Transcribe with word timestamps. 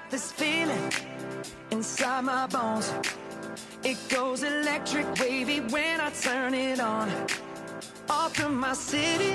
got 0.00 0.10
this 0.10 0.32
feeling 0.32 0.92
inside 1.70 2.24
my 2.24 2.46
bones. 2.46 2.92
It 3.82 3.98
goes 4.08 4.42
electric 4.42 5.06
wavy 5.18 5.60
when 5.60 6.00
I 6.00 6.10
turn 6.10 6.54
it 6.54 6.80
on. 6.80 7.08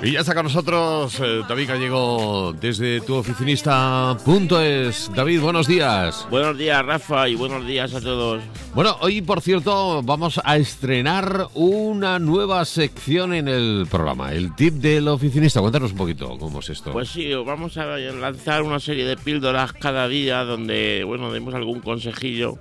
Y 0.04 0.12
ya 0.12 0.20
está 0.20 0.34
con 0.36 0.44
nosotros 0.44 1.20
eh, 1.20 1.42
David 1.48 1.70
Gallego 1.70 2.54
desde 2.54 3.02
tu 3.02 3.16
oficinista.es. 3.16 5.12
David, 5.16 5.42
buenos 5.42 5.68
días. 5.68 6.28
Buenos 6.30 6.58
días, 6.58 6.86
Rafa, 6.86 7.28
y 7.28 7.36
buenos 7.36 7.66
días 7.66 7.94
a 7.96 8.02
todos. 8.02 8.44
Bueno, 8.74 8.98
hoy, 9.02 9.22
por 9.22 9.42
cierto, 9.42 10.02
vamos 10.04 10.40
a 10.44 10.58
estrenar 10.58 11.48
una 11.54 12.20
nueva 12.20 12.64
sección 12.66 13.34
en 13.34 13.48
el 13.48 13.88
programa, 13.90 14.32
el 14.32 14.56
tip 14.56 14.76
del 14.76 15.08
oficinista. 15.08 15.60
Cuéntanos 15.62 15.92
un 15.92 15.98
poquito 15.98 16.38
cómo 16.38 16.60
es 16.60 16.70
esto. 16.70 16.92
Pues 16.92 17.10
sí, 17.10 17.34
vamos 17.34 17.78
a 17.78 17.86
lanzar 17.98 18.62
una 18.62 18.80
serie 18.80 19.06
de 19.06 19.18
píldoras 19.18 19.74
cada 19.74 20.08
día 20.08 20.44
donde, 20.44 21.04
bueno, 21.04 21.32
demos 21.32 21.54
algún 21.54 21.80
consejillo 21.80 22.58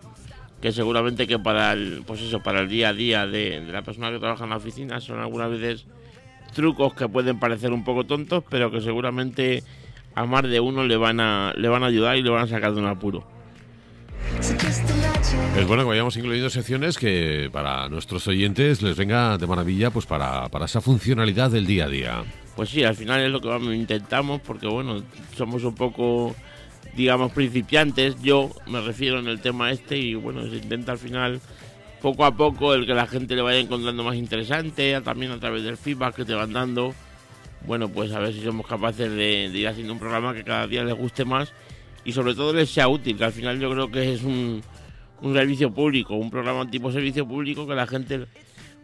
que 0.63 0.73
seguramente 0.73 1.27
que 1.27 1.39
para 1.39 1.73
el, 1.73 2.05
pues 2.07 2.23
eso, 2.23 2.43
para 2.43 2.61
el 2.61 2.69
día 2.69 2.89
a 2.89 2.95
día 2.95 3.27
de, 3.27 3.61
de 3.61 3.73
la 3.73 3.83
persona 3.83 4.11
que 4.11 4.19
trabaja 4.19 4.45
en 4.45 4.51
la 4.51 4.57
oficina 4.57 4.99
son 4.99 5.21
algunas 5.21 5.51
veces 5.51 5.85
trucos 6.55 6.95
que 6.95 7.09
pueden 7.09 7.39
parecer 7.39 7.73
un 7.73 7.85
poco 7.85 8.05
tontos, 8.05 8.43
pero 8.49 8.71
que 8.71 8.81
seguramente 8.81 9.63
a 10.15 10.25
más 10.25 10.45
de 10.45 10.61
uno 10.61 10.85
le 10.85 10.97
van 10.97 11.21
a, 11.21 11.53
le 11.57 11.69
van 11.69 11.83
a 11.83 11.87
ayudar 11.87 12.17
y 12.17 12.23
le 12.23 12.31
van 12.31 12.45
a 12.45 12.47
sacar 12.47 12.73
de 12.73 12.81
un 12.81 12.87
apuro. 12.87 13.27
Es 15.57 15.67
bueno 15.67 15.83
que 15.83 15.89
vayamos 15.89 16.17
incluyendo 16.17 16.51
secciones 16.51 16.99
que 16.99 17.49
para 17.53 17.89
nuestros 17.89 18.27
oyentes 18.27 18.83
les 18.83 18.97
venga 18.97 19.39
de 19.39 19.47
maravilla 19.47 19.91
pues 19.91 20.07
para, 20.07 20.49
para 20.49 20.65
esa 20.65 20.81
funcionalidad 20.81 21.51
del 21.51 21.67
día 21.67 21.85
a 21.85 21.89
día. 21.89 22.25
Pues 22.57 22.71
sí, 22.71 22.85
al 22.85 22.97
final 22.97 23.21
es 23.21 23.31
lo 23.31 23.41
que 23.41 23.49
intentamos 23.75 24.41
porque 24.41 24.67
bueno, 24.67 25.03
somos 25.37 25.65
un 25.65 25.75
poco 25.75 26.35
digamos 26.97 27.33
principiantes, 27.33 28.17
yo 28.23 28.51
me 28.67 28.81
refiero 28.81 29.19
en 29.19 29.27
el 29.27 29.41
tema 29.41 29.71
este 29.71 29.99
y 29.99 30.15
bueno, 30.15 30.43
se 30.43 30.57
intenta 30.57 30.93
al 30.93 30.99
final 30.99 31.41
poco 32.05 32.27
a 32.27 32.37
poco 32.37 32.75
el 32.75 32.85
que 32.85 32.93
la 32.93 33.07
gente 33.07 33.35
le 33.35 33.41
vaya 33.41 33.59
encontrando 33.59 34.05
más 34.05 34.17
interesante, 34.17 35.01
también 35.01 35.33
a 35.33 35.41
través 35.41 35.63
del 35.63 35.79
feedback 35.79 36.17
que 36.17 36.27
te 36.27 36.35
van 36.35 36.53
dando. 36.53 36.95
Bueno, 37.67 37.89
pues 37.89 38.13
a 38.13 38.19
ver 38.19 38.35
si 38.35 38.43
somos 38.43 38.67
capaces 38.67 39.11
de, 39.11 39.47
ir 39.47 39.67
haciendo 39.67 39.95
un 39.95 39.99
programa 39.99 40.35
que 40.35 40.45
cada 40.45 40.67
día 40.67 40.85
les 40.85 40.95
guste 40.95 41.25
más 41.25 41.55
y 42.05 42.13
sobre 42.13 42.35
todo 42.35 42.53
les 42.53 42.69
sea 42.69 42.89
útil, 42.89 43.17
que 43.17 43.25
al 43.25 43.33
final 43.33 43.59
yo 43.59 43.71
creo 43.71 43.91
que 43.91 44.13
es 44.13 44.23
un, 44.23 44.61
un 45.23 45.33
servicio 45.33 45.73
público, 45.73 46.15
un 46.15 46.31
programa 46.31 46.71
tipo 46.71 46.93
servicio 46.93 47.27
público 47.27 47.67
que 47.67 47.75
la 47.75 47.87
gente 47.87 48.27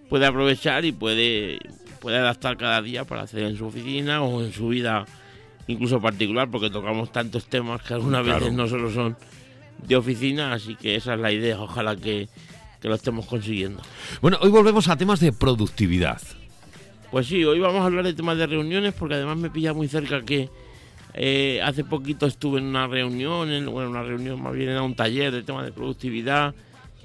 puede 0.08 0.24
aprovechar 0.24 0.86
y 0.86 0.92
puede, 0.92 1.58
puede 2.00 2.16
adaptar 2.16 2.56
cada 2.56 2.80
día 2.80 3.04
para 3.04 3.20
hacer 3.20 3.42
en 3.42 3.54
su 3.54 3.66
oficina 3.66 4.22
o 4.22 4.42
en 4.42 4.50
su 4.50 4.68
vida 4.68 5.04
incluso 5.66 6.00
particular, 6.00 6.50
porque 6.50 6.70
tocamos 6.70 7.12
tantos 7.12 7.44
temas 7.50 7.82
que 7.82 7.92
algunas 7.92 8.24
veces 8.24 8.50
no 8.54 8.66
solo 8.66 8.90
son 8.90 9.14
de 9.86 9.94
oficina, 9.94 10.54
así 10.54 10.74
que 10.74 10.94
esa 10.94 11.12
es 11.12 11.20
la 11.20 11.32
idea, 11.32 11.60
ojalá 11.60 11.96
que, 11.96 12.30
que 12.80 12.88
lo 12.88 12.94
estemos 12.94 13.26
consiguiendo. 13.26 13.82
Bueno, 14.20 14.38
hoy 14.40 14.50
volvemos 14.50 14.88
a 14.88 14.96
temas 14.96 15.20
de 15.20 15.32
productividad. 15.32 16.20
Pues 17.10 17.26
sí, 17.26 17.44
hoy 17.44 17.58
vamos 17.58 17.82
a 17.82 17.86
hablar 17.86 18.04
de 18.04 18.14
temas 18.14 18.38
de 18.38 18.46
reuniones 18.46 18.94
porque 18.94 19.14
además 19.14 19.36
me 19.36 19.50
pilla 19.50 19.74
muy 19.74 19.88
cerca 19.88 20.22
que 20.22 20.48
eh, 21.14 21.60
hace 21.62 21.84
poquito 21.84 22.26
estuve 22.26 22.60
en 22.60 22.66
una 22.66 22.86
reunión, 22.86 23.50
en, 23.50 23.66
bueno, 23.66 23.90
una 23.90 24.02
reunión 24.02 24.40
más 24.40 24.54
bien 24.54 24.70
era 24.70 24.82
un 24.82 24.94
taller 24.94 25.32
de 25.32 25.42
temas 25.42 25.64
de 25.64 25.72
productividad 25.72 26.54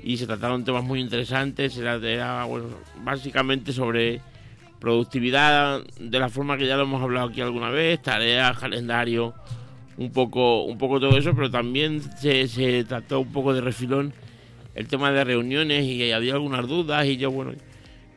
y 0.04 0.18
se 0.18 0.28
trataron 0.28 0.64
temas 0.64 0.84
muy 0.84 1.00
interesantes, 1.00 1.76
era, 1.78 1.96
era 1.96 2.44
bueno, 2.46 2.68
básicamente 3.04 3.74
sobre 3.74 4.22
productividad 4.80 5.82
de 6.00 6.20
la 6.20 6.30
forma 6.30 6.58
que 6.58 6.68
ya 6.68 6.78
lo 6.78 6.84
hemos 6.84 7.02
hablado 7.02 7.30
aquí 7.30 7.42
alguna 7.42 7.72
vez, 7.72 8.00
tareas, 8.04 8.58
calendario, 8.60 9.34
un 9.98 10.12
poco, 10.12 10.66
un 10.66 10.78
poco 10.78 11.00
todo 11.00 11.18
eso, 11.18 11.34
pero 11.34 11.50
también 11.50 12.02
se, 12.20 12.48
se 12.48 12.84
trató 12.84 13.22
un 13.22 13.32
poco 13.32 13.54
de 13.54 13.62
refilón 13.62 14.14
el 14.76 14.88
tema 14.88 15.12
de 15.12 15.24
reuniones 15.24 15.86
y 15.86 16.12
había 16.12 16.34
algunas 16.34 16.68
dudas 16.68 17.06
y 17.06 17.18
yo, 17.18 17.32
bueno, 17.32 17.54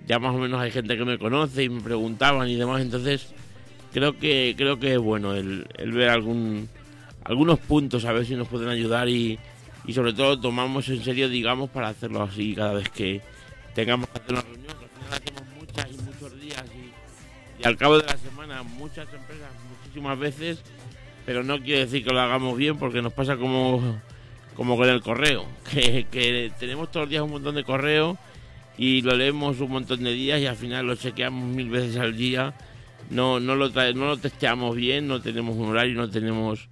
ya 0.06 0.18
más 0.18 0.34
o 0.34 0.38
menos 0.38 0.60
hay 0.60 0.72
gente 0.72 0.96
que 0.96 1.04
me 1.04 1.18
conoce 1.18 1.62
y 1.62 1.68
me 1.68 1.80
preguntaban 1.80 2.48
y 2.48 2.56
demás, 2.56 2.82
entonces 2.82 3.32
creo 3.92 4.18
que 4.18 4.54
creo 4.56 4.78
que 4.78 4.94
es 4.94 4.98
bueno 4.98 5.34
el, 5.34 5.66
ver 5.92 6.08
algún 6.08 6.68
algunos 7.24 7.58
puntos 7.60 8.04
a 8.04 8.12
ver 8.12 8.26
si 8.26 8.34
nos 8.34 8.48
pueden 8.48 8.68
ayudar 8.68 9.08
y, 9.08 9.38
y 9.86 9.92
sobre 9.92 10.12
todo 10.12 10.40
tomamos 10.40 10.88
en 10.88 11.02
serio, 11.04 11.28
digamos, 11.28 11.70
para 11.70 11.88
hacerlo 11.88 12.22
así 12.22 12.54
cada 12.54 12.72
vez 12.72 12.88
que 12.88 13.20
tengamos 13.74 14.08
que 14.08 14.18
hacer 14.18 14.32
una 14.32 14.42
reunión, 14.42 14.72
al 14.72 14.88
final 14.88 15.12
hacemos 15.12 15.42
muchas 15.58 15.90
y 15.92 16.02
muchos 16.02 16.40
días 16.40 16.64
y, 16.74 17.62
y 17.62 17.66
al 17.66 17.76
cabo 17.76 17.98
de 17.98 18.06
la 18.06 18.16
semana 18.16 18.62
muchas 18.64 19.06
empresas, 19.12 19.50
muchísimas 19.78 20.18
veces, 20.18 20.62
pero 21.24 21.44
no 21.44 21.60
quiere 21.60 21.80
decir 21.80 22.02
que 22.02 22.12
lo 22.12 22.20
hagamos 22.20 22.56
bien 22.56 22.78
porque 22.78 23.00
nos 23.00 23.12
pasa 23.12 23.36
como 23.36 24.00
como 24.58 24.76
con 24.76 24.88
el 24.88 25.00
correo, 25.00 25.46
que, 25.72 26.50
tenemos 26.58 26.90
todos 26.90 27.04
los 27.04 27.10
días 27.10 27.22
un 27.22 27.30
montón 27.30 27.54
de 27.54 27.62
correo 27.62 28.18
y 28.76 29.02
lo 29.02 29.14
leemos 29.14 29.60
un 29.60 29.70
montón 29.70 30.02
de 30.02 30.12
días 30.12 30.40
y 30.40 30.46
al 30.46 30.56
final 30.56 30.84
lo 30.84 30.96
chequeamos 30.96 31.44
mil 31.44 31.70
veces 31.70 31.96
al 31.96 32.16
día, 32.16 32.54
no, 33.08 33.38
no, 33.38 33.54
lo, 33.54 33.68
no 33.68 34.06
lo 34.06 34.16
testeamos 34.16 34.74
bien, 34.74 35.06
no 35.06 35.22
tenemos 35.22 35.56
un 35.56 35.68
horario, 35.68 35.94
no 35.94 36.10
tenemos, 36.10 36.68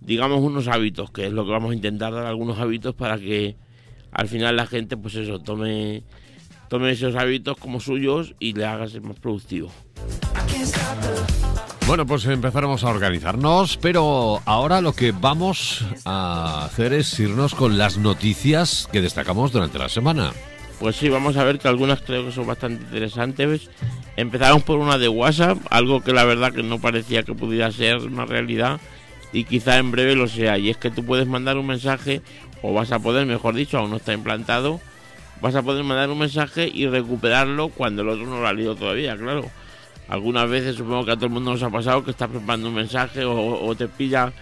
digamos, 0.00 0.42
unos 0.42 0.68
hábitos, 0.68 1.10
que 1.10 1.26
es 1.26 1.32
lo 1.32 1.44
que 1.44 1.50
vamos 1.50 1.72
a 1.72 1.74
intentar 1.74 2.12
dar 2.12 2.26
algunos 2.26 2.60
hábitos 2.60 2.94
para 2.94 3.18
que 3.18 3.56
al 4.12 4.28
final 4.28 4.54
la 4.54 4.66
gente, 4.66 4.96
pues 4.96 5.16
eso, 5.16 5.40
tome, 5.40 6.04
tome 6.68 6.92
esos 6.92 7.16
hábitos 7.16 7.56
como 7.56 7.80
suyos 7.80 8.36
y 8.38 8.52
le 8.52 8.64
haga 8.64 8.86
ser 8.86 9.02
más 9.02 9.18
productivo. 9.18 9.72
Bueno, 11.86 12.06
pues 12.06 12.24
empezaremos 12.24 12.82
a 12.82 12.88
organizarnos, 12.88 13.76
pero 13.76 14.40
ahora 14.46 14.80
lo 14.80 14.94
que 14.94 15.12
vamos 15.12 15.84
a 16.06 16.64
hacer 16.64 16.94
es 16.94 17.20
irnos 17.20 17.54
con 17.54 17.76
las 17.76 17.98
noticias 17.98 18.88
que 18.90 19.02
destacamos 19.02 19.52
durante 19.52 19.78
la 19.78 19.90
semana. 19.90 20.32
Pues 20.80 20.96
sí, 20.96 21.10
vamos 21.10 21.36
a 21.36 21.44
ver 21.44 21.58
que 21.58 21.68
algunas 21.68 22.00
creo 22.00 22.24
que 22.24 22.32
son 22.32 22.46
bastante 22.46 22.82
interesantes. 22.84 23.68
Empezamos 24.16 24.62
por 24.62 24.78
una 24.78 24.96
de 24.96 25.08
WhatsApp, 25.08 25.58
algo 25.68 26.00
que 26.00 26.14
la 26.14 26.24
verdad 26.24 26.54
que 26.54 26.62
no 26.62 26.80
parecía 26.80 27.22
que 27.22 27.34
pudiera 27.34 27.70
ser 27.70 27.98
una 27.98 28.24
realidad 28.24 28.80
y 29.34 29.44
quizá 29.44 29.76
en 29.76 29.90
breve 29.90 30.16
lo 30.16 30.26
sea. 30.26 30.56
Y 30.56 30.70
es 30.70 30.78
que 30.78 30.90
tú 30.90 31.04
puedes 31.04 31.26
mandar 31.26 31.58
un 31.58 31.66
mensaje, 31.66 32.22
o 32.62 32.72
vas 32.72 32.92
a 32.92 32.98
poder, 32.98 33.26
mejor 33.26 33.54
dicho, 33.54 33.76
aún 33.76 33.90
no 33.90 33.96
está 33.96 34.14
implantado, 34.14 34.80
vas 35.42 35.54
a 35.54 35.62
poder 35.62 35.84
mandar 35.84 36.08
un 36.08 36.18
mensaje 36.18 36.66
y 36.72 36.86
recuperarlo 36.86 37.68
cuando 37.68 38.00
el 38.00 38.08
otro 38.08 38.24
no 38.24 38.40
lo 38.40 38.48
ha 38.48 38.54
leído 38.54 38.74
todavía, 38.74 39.18
claro 39.18 39.50
algunas 40.08 40.48
veces 40.48 40.76
supongo 40.76 41.04
que 41.04 41.12
a 41.12 41.16
todo 41.16 41.26
el 41.26 41.32
mundo 41.32 41.52
nos 41.52 41.62
ha 41.62 41.70
pasado 41.70 42.04
que 42.04 42.10
estás 42.10 42.28
preparando 42.28 42.68
un 42.68 42.74
mensaje 42.74 43.24
o, 43.24 43.74
te 43.74 43.88
pilla 43.88 44.32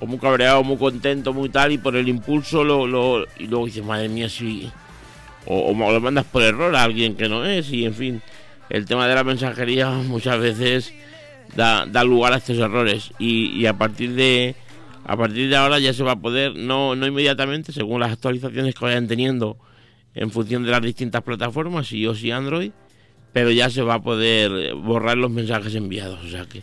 o 0.00 0.06
muy 0.06 0.18
cabreado, 0.18 0.64
muy 0.64 0.76
contento, 0.76 1.32
muy 1.32 1.48
tal, 1.48 1.72
y 1.72 1.78
por 1.78 1.96
el 1.96 2.08
impulso 2.08 2.64
lo, 2.64 3.24
y 3.38 3.46
luego 3.46 3.66
dices, 3.66 3.84
madre 3.84 4.08
mía, 4.08 4.28
sí. 4.28 4.70
O, 5.46 5.72
lo 5.72 6.00
mandas 6.00 6.24
por 6.24 6.42
error 6.42 6.74
a 6.74 6.82
alguien 6.82 7.16
que 7.16 7.28
no 7.28 7.44
es, 7.44 7.70
y 7.70 7.84
en 7.84 7.94
fin, 7.94 8.22
el 8.70 8.86
tema 8.86 9.06
de 9.06 9.14
la 9.14 9.24
mensajería 9.24 9.90
muchas 10.08 10.38
veces 10.40 10.92
da, 11.54 11.86
da 11.86 12.02
lugar 12.02 12.32
a 12.32 12.38
estos 12.38 12.58
errores. 12.58 13.12
Y, 13.18 13.50
y, 13.50 13.66
a 13.66 13.74
partir 13.74 14.14
de 14.14 14.56
a 15.06 15.16
partir 15.16 15.50
de 15.50 15.56
ahora 15.56 15.78
ya 15.78 15.92
se 15.92 16.02
va 16.02 16.12
a 16.12 16.16
poder, 16.16 16.56
no, 16.56 16.96
no 16.96 17.06
inmediatamente, 17.06 17.72
según 17.72 18.00
las 18.00 18.12
actualizaciones 18.12 18.74
que 18.74 18.84
vayan 18.84 19.06
teniendo 19.06 19.58
en 20.14 20.30
función 20.30 20.64
de 20.64 20.70
las 20.70 20.80
distintas 20.80 21.22
plataformas, 21.22 21.92
iOS 21.92 22.22
y 22.22 22.30
Android, 22.30 22.72
pero 23.34 23.50
ya 23.50 23.68
se 23.68 23.82
va 23.82 23.94
a 23.94 24.02
poder 24.02 24.74
borrar 24.76 25.18
los 25.18 25.30
mensajes 25.30 25.74
enviados. 25.74 26.24
O 26.24 26.28
sea 26.28 26.46
que 26.46 26.62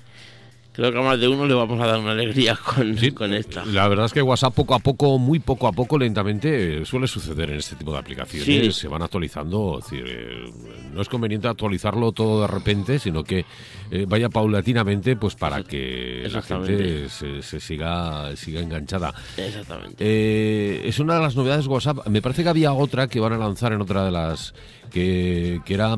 creo 0.71 0.89
que 0.93 0.97
a 0.97 1.01
más 1.01 1.19
de 1.19 1.27
uno 1.27 1.45
le 1.45 1.53
vamos 1.53 1.81
a 1.81 1.85
dar 1.85 1.99
una 1.99 2.11
alegría 2.11 2.57
con, 2.75 2.95
con 3.13 3.33
esta. 3.33 3.65
La 3.65 3.89
verdad 3.89 4.05
es 4.05 4.13
que 4.13 4.21
WhatsApp 4.21 4.53
poco 4.55 4.73
a 4.73 4.79
poco, 4.79 5.19
muy 5.19 5.39
poco 5.39 5.67
a 5.67 5.73
poco, 5.73 5.99
lentamente, 5.99 6.85
suele 6.85 7.07
suceder 7.07 7.49
en 7.49 7.57
este 7.57 7.75
tipo 7.75 7.91
de 7.91 7.99
aplicaciones. 7.99 8.73
Se 8.73 8.87
van 8.87 9.01
actualizando. 9.01 9.81
Eh, 9.91 10.49
no 10.93 11.01
es 11.01 11.09
conveniente 11.09 11.49
actualizarlo 11.49 12.13
todo 12.13 12.43
de 12.43 12.47
repente, 12.47 12.99
sino 12.99 13.21
que 13.21 13.45
eh, 13.91 14.06
vaya 14.07 14.29
paulatinamente 14.29 15.17
pues 15.17 15.35
para 15.35 15.63
que 15.63 16.25
la 16.31 16.41
gente 16.41 17.09
se, 17.09 17.59
siga, 17.59 18.33
siga 18.38 18.62
enganchada. 18.62 19.13
Exactamente. 19.35 19.97
Eh, 20.00 20.83
es 20.85 21.00
una 21.00 21.15
de 21.15 21.21
las 21.21 21.35
novedades 21.35 21.65
de 21.65 21.69
WhatsApp. 21.69 22.07
Me 22.07 22.21
parece 22.21 22.44
que 22.44 22.50
había 22.50 22.71
otra 22.71 23.09
que 23.09 23.19
van 23.19 23.33
a 23.33 23.38
lanzar 23.38 23.74
en 23.74 23.81
otra 23.81 24.06
de 24.06 24.12
las... 24.12 24.53
que, 24.89 25.59
que 25.65 25.74
era 25.74 25.97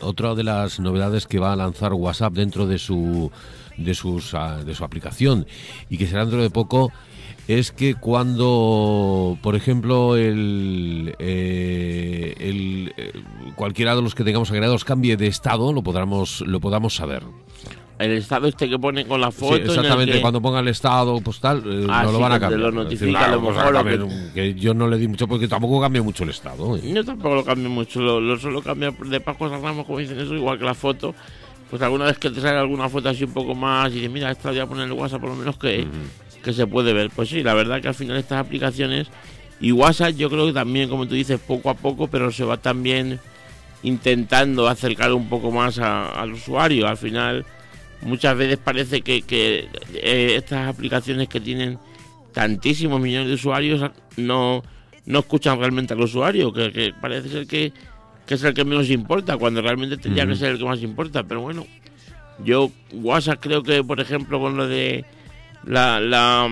otra 0.00 0.34
de 0.34 0.44
las 0.44 0.80
novedades 0.80 1.26
que 1.26 1.38
va 1.38 1.52
a 1.52 1.56
lanzar 1.56 1.92
WhatsApp 1.92 2.32
dentro 2.34 2.66
de 2.66 2.78
su 2.78 3.30
de 3.76 3.94
sus 3.94 4.34
ah, 4.34 4.62
de 4.64 4.74
su 4.74 4.84
aplicación 4.84 5.46
y 5.88 5.98
que 5.98 6.06
será 6.06 6.22
dentro 6.22 6.42
de 6.42 6.50
poco 6.50 6.92
es 7.48 7.72
que 7.72 7.94
cuando, 7.96 9.36
por 9.42 9.56
ejemplo, 9.56 10.16
el, 10.16 11.16
eh, 11.18 12.34
el 12.38 12.92
eh, 12.96 13.12
cualquiera 13.56 13.96
de 13.96 14.02
los 14.02 14.14
que 14.14 14.22
tengamos 14.22 14.50
agregados 14.50 14.84
cambie 14.84 15.16
de 15.16 15.26
estado, 15.26 15.72
lo 15.72 15.82
podamos 15.82 16.42
lo 16.42 16.60
podamos 16.60 16.94
saber 16.94 17.24
el 18.00 18.12
estado 18.12 18.48
este 18.48 18.68
que 18.68 18.78
pone 18.78 19.04
con 19.04 19.20
la 19.20 19.30
foto. 19.30 19.56
exactamente, 19.56 20.20
cuando 20.20 20.40
ponga 20.40 20.60
el 20.60 20.68
estado 20.68 21.20
postal, 21.20 21.62
eh, 21.66 21.86
ah, 21.88 22.04
no 22.04 22.12
lo 22.12 22.18
van 22.18 22.32
a 22.32 22.40
cambiar. 22.40 22.60
Lo 22.60 22.72
notifica, 22.72 23.28
lo 23.28 23.40
mejor 23.42 24.08
que... 24.32 24.54
yo 24.54 24.72
no 24.72 24.88
le 24.88 24.96
di 24.96 25.06
mucho 25.06 25.28
porque 25.28 25.46
tampoco 25.46 25.80
cambia 25.80 26.02
mucho 26.02 26.24
el 26.24 26.30
estado. 26.30 26.76
¿eh? 26.76 26.80
Yo 26.82 27.04
tampoco 27.04 27.34
lo 27.34 27.44
cambio 27.44 27.68
mucho, 27.68 28.00
lo, 28.00 28.38
solo 28.38 28.62
cambia 28.62 28.90
de 28.90 29.20
Paco 29.20 29.46
a 29.46 29.58
Ramos, 29.58 29.84
como 29.84 29.98
dicen 29.98 30.18
eso, 30.18 30.34
igual 30.34 30.58
que 30.58 30.64
la 30.64 30.74
foto. 30.74 31.14
Pues 31.68 31.82
alguna 31.82 32.06
vez 32.06 32.18
que 32.18 32.30
te 32.30 32.40
sale 32.40 32.58
alguna 32.58 32.88
foto 32.88 33.10
así 33.10 33.24
un 33.24 33.32
poco 33.32 33.54
más 33.54 33.92
y 33.92 33.96
dices, 33.96 34.10
mira, 34.10 34.30
esta 34.30 34.50
voy 34.50 34.58
a 34.58 34.66
poner 34.66 34.86
en 34.86 34.92
el 34.92 34.98
WhatsApp 34.98 35.20
por 35.20 35.30
lo 35.30 35.36
menos 35.36 35.56
que, 35.56 35.86
que 36.42 36.52
se 36.52 36.66
puede 36.66 36.92
ver. 36.92 37.10
Pues 37.14 37.28
sí, 37.28 37.42
la 37.42 37.54
verdad 37.54 37.80
que 37.80 37.88
al 37.88 37.94
final 37.94 38.16
estas 38.16 38.40
aplicaciones 38.40 39.08
y 39.60 39.72
WhatsApp 39.72 40.14
yo 40.16 40.30
creo 40.30 40.46
que 40.46 40.52
también, 40.54 40.88
como 40.88 41.06
tú 41.06 41.14
dices, 41.14 41.38
poco 41.38 41.68
a 41.68 41.74
poco, 41.74 42.08
pero 42.08 42.32
se 42.32 42.44
va 42.44 42.56
también 42.56 43.20
intentando 43.82 44.68
acercar 44.68 45.12
un 45.12 45.28
poco 45.28 45.50
más 45.50 45.78
al 45.78 46.32
usuario. 46.32 46.88
Al 46.88 46.96
final, 46.96 47.44
muchas 48.02 48.36
veces 48.36 48.58
parece 48.58 49.02
que, 49.02 49.24
eh, 49.94 50.34
estas 50.36 50.68
aplicaciones 50.68 51.28
que 51.28 51.40
tienen 51.40 51.78
tantísimos 52.32 53.00
millones 53.00 53.28
de 53.28 53.34
usuarios 53.34 53.90
no, 54.16 54.62
no 55.06 55.18
escuchan 55.18 55.58
realmente 55.58 55.94
al 55.94 56.00
usuario, 56.00 56.52
que, 56.52 56.94
parece 57.00 57.28
ser 57.28 57.46
que, 57.46 57.72
es 58.28 58.44
el 58.44 58.54
que 58.54 58.64
menos 58.64 58.88
importa, 58.90 59.36
cuando 59.36 59.60
realmente 59.60 59.96
tendría 59.96 60.24
que 60.26 60.36
ser 60.36 60.52
el 60.52 60.58
que 60.58 60.64
más 60.64 60.80
importa. 60.82 61.24
Pero 61.24 61.40
bueno, 61.40 61.66
yo 62.44 62.70
WhatsApp 62.92 63.40
creo 63.40 63.62
que, 63.62 63.82
por 63.82 64.00
ejemplo, 64.00 64.38
con 64.38 64.56
lo 64.56 64.68
de 64.68 65.04
la, 65.64 65.98
la, 65.98 66.48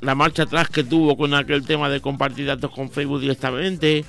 la 0.00 0.14
marcha 0.16 0.42
atrás 0.42 0.68
que 0.68 0.82
tuvo 0.82 1.16
con 1.16 1.32
aquel 1.34 1.64
tema 1.64 1.88
de 1.88 2.00
compartir 2.00 2.46
datos 2.46 2.72
con 2.72 2.90
Facebook 2.90 3.20
directamente, 3.20 4.04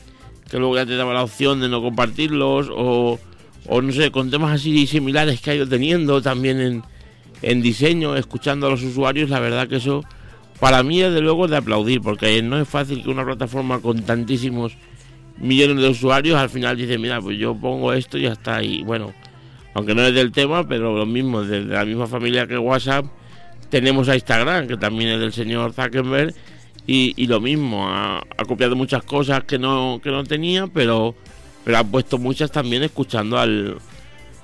que 0.49 0.57
luego 0.57 0.75
ya 0.75 0.85
te 0.85 0.95
daba 0.95 1.13
la 1.13 1.23
opción 1.23 1.61
de 1.61 1.69
no 1.69 1.81
compartirlos, 1.81 2.67
o, 2.71 3.19
o 3.67 3.81
no 3.81 3.91
sé, 3.91 4.11
con 4.11 4.29
temas 4.29 4.51
así 4.51 4.87
similares 4.87 5.41
que 5.41 5.51
ha 5.51 5.55
ido 5.55 5.67
teniendo 5.67 6.21
también 6.21 6.59
en, 6.59 6.83
en 7.41 7.61
diseño, 7.61 8.15
escuchando 8.15 8.67
a 8.67 8.69
los 8.69 8.83
usuarios, 8.83 9.29
la 9.29 9.39
verdad 9.39 9.67
que 9.67 9.77
eso 9.77 10.03
para 10.59 10.81
mí 10.81 11.01
es 11.01 11.13
de 11.13 11.21
luego 11.21 11.47
de 11.47 11.57
aplaudir, 11.57 12.01
porque 12.01 12.41
no 12.41 12.59
es 12.59 12.67
fácil 12.67 13.03
que 13.03 13.09
una 13.09 13.25
plataforma 13.25 13.79
con 13.79 14.01
tantísimos 14.03 14.77
millones 15.37 15.83
de 15.83 15.89
usuarios 15.89 16.37
al 16.37 16.49
final 16.49 16.77
dice, 16.77 16.97
mira, 16.97 17.19
pues 17.19 17.37
yo 17.37 17.55
pongo 17.55 17.91
esto 17.93 18.17
y 18.17 18.23
ya 18.23 18.33
está. 18.33 18.63
Y 18.63 18.83
bueno, 18.83 19.13
aunque 19.73 19.95
no 19.95 20.03
es 20.03 20.13
del 20.13 20.31
tema, 20.31 20.67
pero 20.67 20.95
lo 20.95 21.05
mismo, 21.05 21.43
de 21.43 21.65
la 21.65 21.85
misma 21.85 22.07
familia 22.07 22.47
que 22.47 22.57
WhatsApp, 22.57 23.05
tenemos 23.69 24.07
a 24.09 24.15
Instagram, 24.15 24.67
que 24.67 24.77
también 24.77 25.09
es 25.11 25.19
del 25.19 25.33
señor 25.33 25.73
Zuckerberg, 25.73 26.33
y, 26.85 27.27
lo 27.27 27.39
mismo, 27.39 27.87
ha, 27.89 28.21
copiado 28.47 28.75
muchas 28.75 29.03
cosas 29.03 29.45
que 29.45 29.57
no, 29.57 30.01
que 30.03 30.11
no 30.11 30.23
tenía, 30.25 30.67
pero, 30.67 31.15
pero 31.63 31.77
ha 31.77 31.83
puesto 31.83 32.17
muchas 32.17 32.51
también 32.51 32.83
escuchando 32.83 33.37
al, 33.37 33.77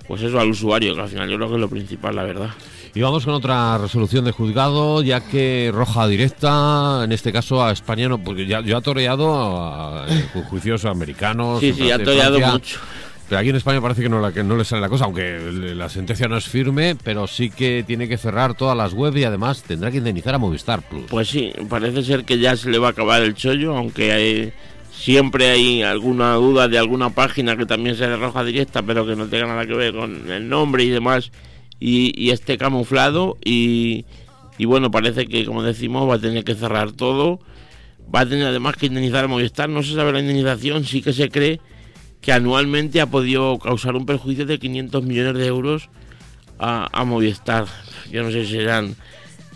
pues 0.07 0.21
eso, 0.21 0.39
al 0.39 0.49
usuario, 0.49 0.95
que 0.95 1.01
al 1.01 1.09
final 1.09 1.29
yo 1.29 1.35
creo 1.37 1.49
que 1.49 1.55
es 1.55 1.61
lo 1.61 1.69
principal, 1.69 2.15
la 2.15 2.23
verdad. 2.23 2.49
Y 2.95 3.01
vamos 3.01 3.23
con 3.23 3.35
otra 3.35 3.77
resolución 3.77 4.25
de 4.25 4.31
juzgado, 4.31 5.03
ya 5.03 5.21
que 5.21 5.69
roja 5.73 6.07
directa, 6.07 7.01
en 7.03 7.11
este 7.11 7.31
caso 7.31 7.63
a 7.63 7.71
España, 7.71 8.09
porque 8.17 8.47
ya, 8.47 8.61
yo 8.61 8.77
ha 8.77 8.81
toreado 8.81 9.31
a, 9.35 10.07
juicios 10.49 10.85
americanos. 10.85 11.59
Sí, 11.59 11.73
sí, 11.73 11.91
ha 11.91 12.03
toreado 12.03 12.39
mucho. 12.39 12.79
Pero 13.29 13.41
aquí 13.41 13.49
en 13.49 13.57
España 13.57 13.79
parece 13.79 14.01
que 14.01 14.09
no, 14.09 14.19
la, 14.19 14.31
que 14.31 14.43
no 14.43 14.57
le 14.57 14.65
sale 14.65 14.81
la 14.81 14.89
cosa, 14.89 15.05
aunque 15.05 15.39
la 15.75 15.87
sentencia 15.87 16.27
no 16.27 16.35
es 16.35 16.45
firme, 16.45 16.97
pero 17.03 17.27
sí 17.27 17.51
que 17.51 17.83
tiene 17.85 18.07
que 18.07 18.17
cerrar 18.17 18.55
todas 18.55 18.75
las 18.75 18.93
webs 18.93 19.17
y 19.17 19.23
además 19.23 19.61
tendrá 19.61 19.91
que 19.91 19.97
indemnizar 19.97 20.33
a 20.33 20.39
Movistar 20.39 20.81
Plus. 20.81 21.03
Pues 21.07 21.27
sí, 21.27 21.53
parece 21.69 22.01
ser 22.01 22.25
que 22.25 22.39
ya 22.39 22.57
se 22.57 22.71
le 22.71 22.79
va 22.79 22.87
a 22.87 22.91
acabar 22.91 23.21
el 23.21 23.35
chollo, 23.35 23.77
aunque 23.77 24.11
hay, 24.11 24.53
siempre 24.99 25.49
hay 25.49 25.81
alguna 25.81 26.33
duda 26.33 26.67
de 26.67 26.77
alguna 26.77 27.09
página 27.09 27.55
que 27.55 27.65
también 27.65 27.97
de 27.97 28.17
roja 28.17 28.43
directa, 28.43 28.83
pero 28.83 29.07
que 29.07 29.15
no 29.15 29.27
tenga 29.27 29.47
nada 29.47 29.65
que 29.65 29.73
ver 29.73 29.95
con 29.95 30.29
el 30.29 30.49
nombre 30.49 30.83
y 30.83 30.89
demás, 30.89 31.31
y, 31.79 32.29
esté 32.29 32.57
camuflado. 32.57 33.37
Y, 33.43 34.05
y 34.57 34.65
bueno, 34.65 34.91
parece 34.91 35.27
que, 35.27 35.45
como 35.45 35.63
decimos, 35.63 36.07
va 36.09 36.15
a 36.15 36.19
tener 36.19 36.43
que 36.43 36.53
cerrar 36.53 36.91
todo. 36.91 37.39
Va 38.13 38.21
a 38.21 38.25
tener 38.25 38.47
además 38.47 38.75
que 38.75 38.87
indemnizar 38.87 39.23
a 39.23 39.27
Movistar. 39.27 39.69
No 39.69 39.83
se 39.83 39.95
sabe 39.95 40.11
la 40.11 40.19
indemnización, 40.19 40.83
sí 40.83 41.01
que 41.01 41.13
se 41.13 41.29
cree 41.29 41.61
que 42.19 42.33
anualmente 42.33 42.99
ha 42.99 43.05
podido 43.05 43.57
causar 43.59 43.95
un 43.95 44.05
perjuicio 44.05 44.45
de 44.45 44.59
500 44.59 45.03
millones 45.03 45.35
de 45.35 45.45
euros 45.45 45.89
a, 46.59 47.05
Movistar. 47.05 47.67
Yo 48.11 48.23
no 48.23 48.31
sé 48.31 48.45
si 48.45 48.51
serán 48.51 48.95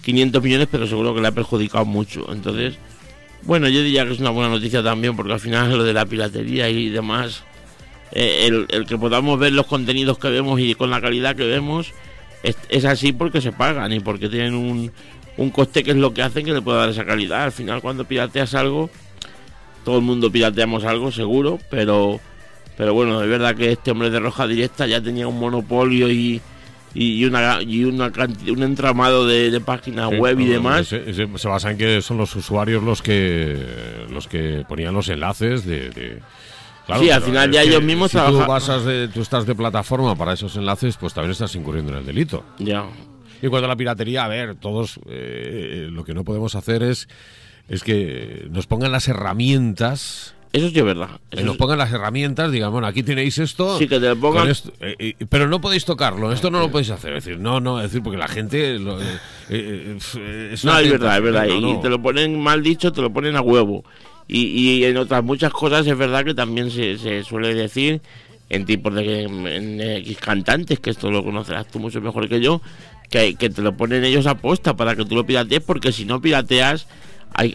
500 0.03 0.41
millones, 0.41 0.67
pero 0.71 0.87
seguro 0.87 1.13
que 1.13 1.19
le 1.19 1.27
ha 1.27 1.31
perjudicado 1.31 1.83
mucho. 1.83 2.31
Entonces, 2.31 2.77
bueno, 3.45 3.67
yo 3.67 3.81
diría 3.81 4.05
que 4.05 4.13
es 4.13 4.19
una 4.19 4.29
buena 4.29 4.49
noticia 4.49 4.83
también, 4.83 5.15
porque 5.15 5.33
al 5.33 5.39
final 5.39 5.77
lo 5.77 5.83
de 5.83 5.93
la 5.93 6.05
piratería 6.05 6.69
y 6.69 6.89
demás, 6.89 7.43
eh, 8.11 8.49
el, 8.69 8.85
que 8.85 8.97
podamos 8.97 9.39
ver 9.39 9.53
los 9.53 9.65
contenidos 9.65 10.17
que 10.17 10.29
vemos 10.29 10.59
y 10.59 10.75
con 10.75 10.89
la 10.89 11.01
calidad 11.01 11.35
que 11.35 11.45
vemos, 11.45 11.91
es, 12.43 12.85
así 12.85 13.13
porque 13.13 13.41
se 13.41 13.51
pagan 13.51 13.93
y 13.93 13.99
porque 13.99 14.29
tienen 14.29 14.53
un, 14.53 14.91
un 15.37 15.49
coste 15.49 15.83
que 15.83 15.91
es 15.91 15.97
lo 15.97 16.13
que 16.13 16.21
hacen 16.21 16.45
que 16.45 16.51
le 16.53 16.61
pueda 16.61 16.79
dar 16.79 16.89
esa 16.89 17.05
calidad. 17.05 17.43
Al 17.43 17.51
final, 17.51 17.81
cuando 17.81 18.05
pirateas 18.05 18.53
algo, 18.55 18.89
todo 19.85 19.97
el 19.97 20.03
mundo 20.03 20.31
pirateamos 20.31 20.83
algo, 20.83 21.11
seguro, 21.11 21.59
pero 21.69 22.19
pero 22.77 22.93
bueno, 22.93 23.21
es 23.21 23.29
verdad 23.29 23.55
que 23.55 23.71
este 23.71 23.91
hombre 23.91 24.09
de 24.09 24.19
roja 24.19 24.47
directa 24.47 24.87
ya 24.87 24.99
tenía 25.01 25.27
un 25.27 25.39
monopolio 25.39 26.09
y, 26.09 26.41
y 26.93 27.25
una 27.25 27.61
y 27.61 27.83
una 27.85 28.11
un 28.47 28.63
entramado 28.63 29.25
de, 29.25 29.59
páginas 29.61 30.09
web 30.17 30.39
y 30.39 30.45
demás. 30.45 30.87
se, 30.87 31.47
basa 31.47 31.71
en 31.71 31.77
que 31.77 32.01
son 32.01 32.17
los 32.17 32.35
usuarios 32.35 32.83
los 32.83 33.01
que 33.01 34.05
los 34.09 34.27
que 34.27 34.63
ponían 34.67 34.93
los 34.93 35.09
enlaces 35.09 35.65
de, 35.65 36.21
sí 36.99 37.09
al 37.09 37.21
final 37.21 37.51
ya 37.51 37.63
ellos 37.63 37.81
mismos 37.81 38.11
si 38.11 38.17
tú, 38.17 38.37
basas 38.39 38.85
de, 38.85 39.07
tú 39.07 39.21
estás 39.21 39.45
de 39.45 39.55
plataforma 39.55 40.15
para 40.15 40.33
esos 40.33 40.55
enlaces 40.55 40.97
pues 40.97 41.13
también 41.13 41.31
estás 41.31 41.55
incurriendo 41.55 41.91
en 41.91 41.99
el 41.99 42.05
delito. 42.05 42.43
Ya. 42.59 42.85
Y 43.41 43.47
cuando 43.47 43.67
la 43.67 43.75
piratería 43.75 44.23
a 44.23 44.27
ver 44.27 44.55
todos 44.55 44.99
eh, 45.07 45.87
lo 45.89 46.03
que 46.03 46.13
no 46.13 46.23
podemos 46.23 46.55
hacer 46.55 46.83
es 46.83 47.07
es 47.69 47.83
que 47.83 48.47
nos 48.51 48.67
pongan 48.67 48.91
las 48.91 49.07
herramientas 49.07 50.35
eso 50.53 50.69
sí 50.69 50.77
es 50.77 50.85
verdad. 50.85 51.19
que 51.31 51.43
nos 51.43 51.57
pongan 51.57 51.79
las 51.79 51.91
herramientas, 51.91 52.51
digan, 52.51 52.71
bueno, 52.71 52.85
aquí 52.85 53.01
tenéis 53.01 53.39
esto. 53.39 53.79
Sí, 53.79 53.87
que 53.87 53.99
te 53.99 54.07
lo 54.07 54.15
pongan. 54.15 54.53
Eh, 54.81 55.15
pero 55.27 55.47
no 55.47 55.59
podéis 55.59 55.83
tocarlo, 55.83 56.31
esto 56.31 56.51
no 56.51 56.59
lo 56.59 56.69
podéis 56.69 56.91
hacer. 56.91 57.15
Es 57.15 57.25
decir, 57.25 57.39
no, 57.39 57.59
no, 57.59 57.79
es 57.79 57.89
decir, 57.89 58.03
porque 58.03 58.19
la 58.19 58.27
gente. 58.27 58.77
Lo, 58.77 59.01
eh, 59.01 59.19
eh, 59.49 59.97
no, 60.63 60.77
es 60.77 60.91
verdad, 60.91 61.17
es 61.17 61.23
verdad. 61.23 61.47
y 61.47 61.81
te 61.81 61.89
lo 61.89 61.99
ponen 61.99 62.39
mal 62.39 62.61
dicho, 62.61 62.91
te 62.91 63.01
lo 63.01 63.11
ponen 63.11 63.35
a 63.35 63.41
huevo. 63.41 63.83
Y, 64.27 64.45
y 64.45 64.85
en 64.85 64.95
otras 64.97 65.23
muchas 65.23 65.51
cosas 65.51 65.87
es 65.87 65.97
verdad 65.97 66.23
que 66.23 66.35
también 66.35 66.69
se, 66.69 66.99
se 66.99 67.23
suele 67.23 67.55
decir 67.55 68.01
en 68.49 68.65
tipos 68.65 68.93
de 68.93 69.23
en, 69.23 70.15
cantantes, 70.15 70.79
que 70.79 70.91
esto 70.91 71.09
lo 71.09 71.23
conocerás 71.23 71.67
tú 71.67 71.79
mucho 71.79 71.99
mejor 71.99 72.29
que 72.29 72.39
yo, 72.39 72.61
que, 73.09 73.33
que 73.33 73.49
te 73.49 73.63
lo 73.63 73.75
ponen 73.75 74.03
ellos 74.05 74.27
a 74.27 74.35
posta 74.35 74.75
para 74.75 74.95
que 74.95 75.03
tú 75.03 75.15
lo 75.15 75.25
piratees, 75.25 75.61
porque 75.61 75.91
si 75.91 76.05
no 76.05 76.21
pirateas 76.21 76.87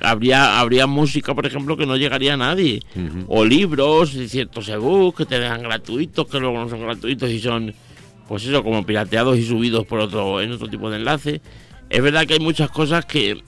habría, 0.02 0.60
habría 0.60 0.86
música, 0.86 1.34
por 1.34 1.46
ejemplo, 1.46 1.76
que 1.76 1.86
no 1.86 1.96
llegaría 1.96 2.34
a 2.34 2.36
nadie. 2.36 2.82
O 3.26 3.44
libros, 3.44 4.10
ciertos 4.28 4.68
ebooks 4.68 5.18
que 5.18 5.26
te 5.26 5.38
dejan 5.38 5.62
gratuitos, 5.62 6.26
que 6.26 6.40
luego 6.40 6.58
no 6.58 6.68
son 6.68 6.80
gratuitos 6.80 7.30
y 7.30 7.40
son, 7.40 7.74
pues 8.26 8.44
eso, 8.44 8.62
como 8.62 8.84
pirateados 8.84 9.38
y 9.38 9.44
subidos 9.44 9.86
por 9.86 10.00
otro, 10.00 10.40
en 10.40 10.52
otro 10.52 10.68
tipo 10.68 10.90
de 10.90 10.96
enlace. 10.96 11.40
Es 11.90 12.02
verdad 12.02 12.26
que 12.26 12.34
hay 12.34 12.40
muchas 12.40 12.70
cosas 12.70 13.06
que, 13.06 13.42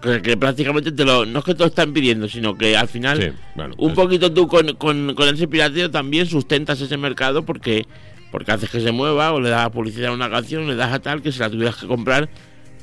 que, 0.00 0.36
prácticamente 0.36 0.92
te 0.92 1.04
lo, 1.04 1.24
no 1.24 1.38
es 1.38 1.44
que 1.44 1.54
te 1.54 1.60
lo 1.60 1.66
están 1.66 1.92
pidiendo, 1.92 2.28
sino 2.28 2.56
que 2.56 2.76
al 2.76 2.88
final, 2.88 3.34
un 3.78 3.94
poquito 3.94 4.32
tú 4.32 4.46
con, 4.48 4.74
con, 4.74 5.14
con, 5.14 5.34
ese 5.34 5.48
pirateo 5.48 5.90
también 5.90 6.26
sustentas 6.26 6.80
ese 6.80 6.96
mercado 6.96 7.44
porque, 7.44 7.86
porque 8.30 8.52
haces 8.52 8.68
que 8.68 8.80
se 8.80 8.92
mueva 8.92 9.32
o 9.32 9.40
le 9.40 9.48
das 9.48 9.70
publicidad 9.70 10.10
a 10.10 10.14
una 10.14 10.28
canción, 10.28 10.66
le 10.66 10.74
das 10.74 10.92
a 10.92 10.98
tal 10.98 11.22
que 11.22 11.32
si 11.32 11.38
la 11.38 11.48
tuvieras 11.48 11.76
que 11.76 11.86
comprar 11.86 12.28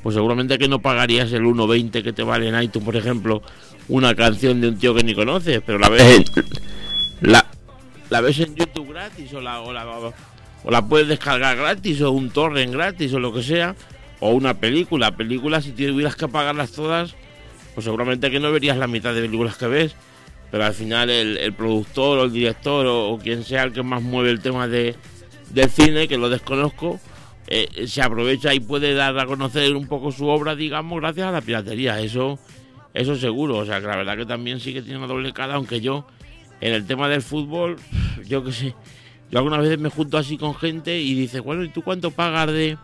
pues 0.04 0.14
seguramente 0.14 0.58
que 0.58 0.68
no 0.68 0.80
pagarías 0.80 1.32
el 1.32 1.44
1.20 1.44 2.02
que 2.02 2.12
te 2.12 2.22
vale 2.22 2.46
en 2.46 2.62
iTunes, 2.62 2.84
por 2.84 2.94
ejemplo, 2.94 3.40
una 3.88 4.14
canción 4.14 4.60
de 4.60 4.68
un 4.68 4.78
tío 4.78 4.94
que 4.94 5.02
ni 5.02 5.14
conoces, 5.14 5.62
pero 5.64 5.78
la 5.78 5.88
ves, 5.88 6.30
la, 7.22 7.46
la 8.10 8.20
ves 8.20 8.38
en 8.40 8.54
YouTube 8.54 8.90
gratis 8.90 9.32
o 9.32 9.40
la, 9.40 9.62
o 9.62 9.72
la, 9.72 9.86
o 9.86 10.70
la 10.70 10.86
puedes 10.86 11.08
descargar 11.08 11.56
gratis 11.56 12.02
o 12.02 12.10
un 12.10 12.28
torrent 12.28 12.70
gratis 12.70 13.14
o 13.14 13.18
lo 13.18 13.32
que 13.32 13.42
sea, 13.42 13.74
o 14.20 14.28
una 14.32 14.52
película. 14.52 15.16
Películas, 15.16 15.64
si 15.64 15.72
tuvieras 15.72 16.16
que 16.16 16.28
pagarlas 16.28 16.72
todas, 16.72 17.14
pues 17.74 17.84
seguramente 17.84 18.30
que 18.30 18.40
no 18.40 18.52
verías 18.52 18.76
la 18.76 18.86
mitad 18.86 19.14
de 19.14 19.22
películas 19.22 19.56
que 19.56 19.68
ves, 19.68 19.94
pero 20.50 20.66
al 20.66 20.74
final 20.74 21.08
el, 21.08 21.54
productor 21.54 22.18
o 22.18 22.24
el 22.24 22.32
director 22.32 22.84
o, 22.86 23.18
quien 23.22 23.42
sea 23.42 23.62
el 23.62 23.72
que 23.72 23.82
más 23.82 24.02
mueve 24.02 24.28
el 24.28 24.40
tema 24.40 24.68
de, 24.68 24.96
del 25.48 25.70
cine, 25.70 26.08
que 26.08 26.18
lo 26.18 26.28
desconozco, 26.28 27.00
eh, 27.46 27.86
se 27.86 28.02
aprovecha 28.02 28.54
y 28.54 28.60
puede 28.60 28.94
dar 28.94 29.18
a 29.18 29.26
conocer 29.26 29.74
un 29.74 29.86
poco 29.86 30.12
su 30.12 30.26
obra, 30.26 30.54
digamos, 30.54 31.00
gracias 31.00 31.26
a 31.28 31.32
la 31.32 31.40
piratería. 31.40 32.00
Eso, 32.00 32.38
eso 32.92 33.16
seguro. 33.16 33.58
O 33.58 33.66
sea, 33.66 33.80
que 33.80 33.86
la 33.86 33.96
verdad 33.96 34.16
que 34.16 34.26
también 34.26 34.60
sí 34.60 34.72
que 34.72 34.82
tiene 34.82 34.98
una 34.98 35.06
doble 35.06 35.32
cara, 35.32 35.54
aunque 35.54 35.80
yo, 35.80 36.06
en 36.60 36.72
el 36.72 36.86
tema 36.86 37.08
del 37.08 37.22
fútbol, 37.22 37.76
yo 38.26 38.44
qué 38.44 38.52
sé, 38.52 38.74
yo 39.30 39.38
algunas 39.38 39.60
veces 39.60 39.78
me 39.78 39.90
junto 39.90 40.16
así 40.16 40.38
con 40.38 40.54
gente 40.54 40.98
y 41.00 41.14
dice, 41.14 41.40
bueno, 41.40 41.64
¿y 41.64 41.68
tú 41.68 41.82
cuánto 41.82 42.10
pagas 42.10 42.52
de...? 42.52 42.78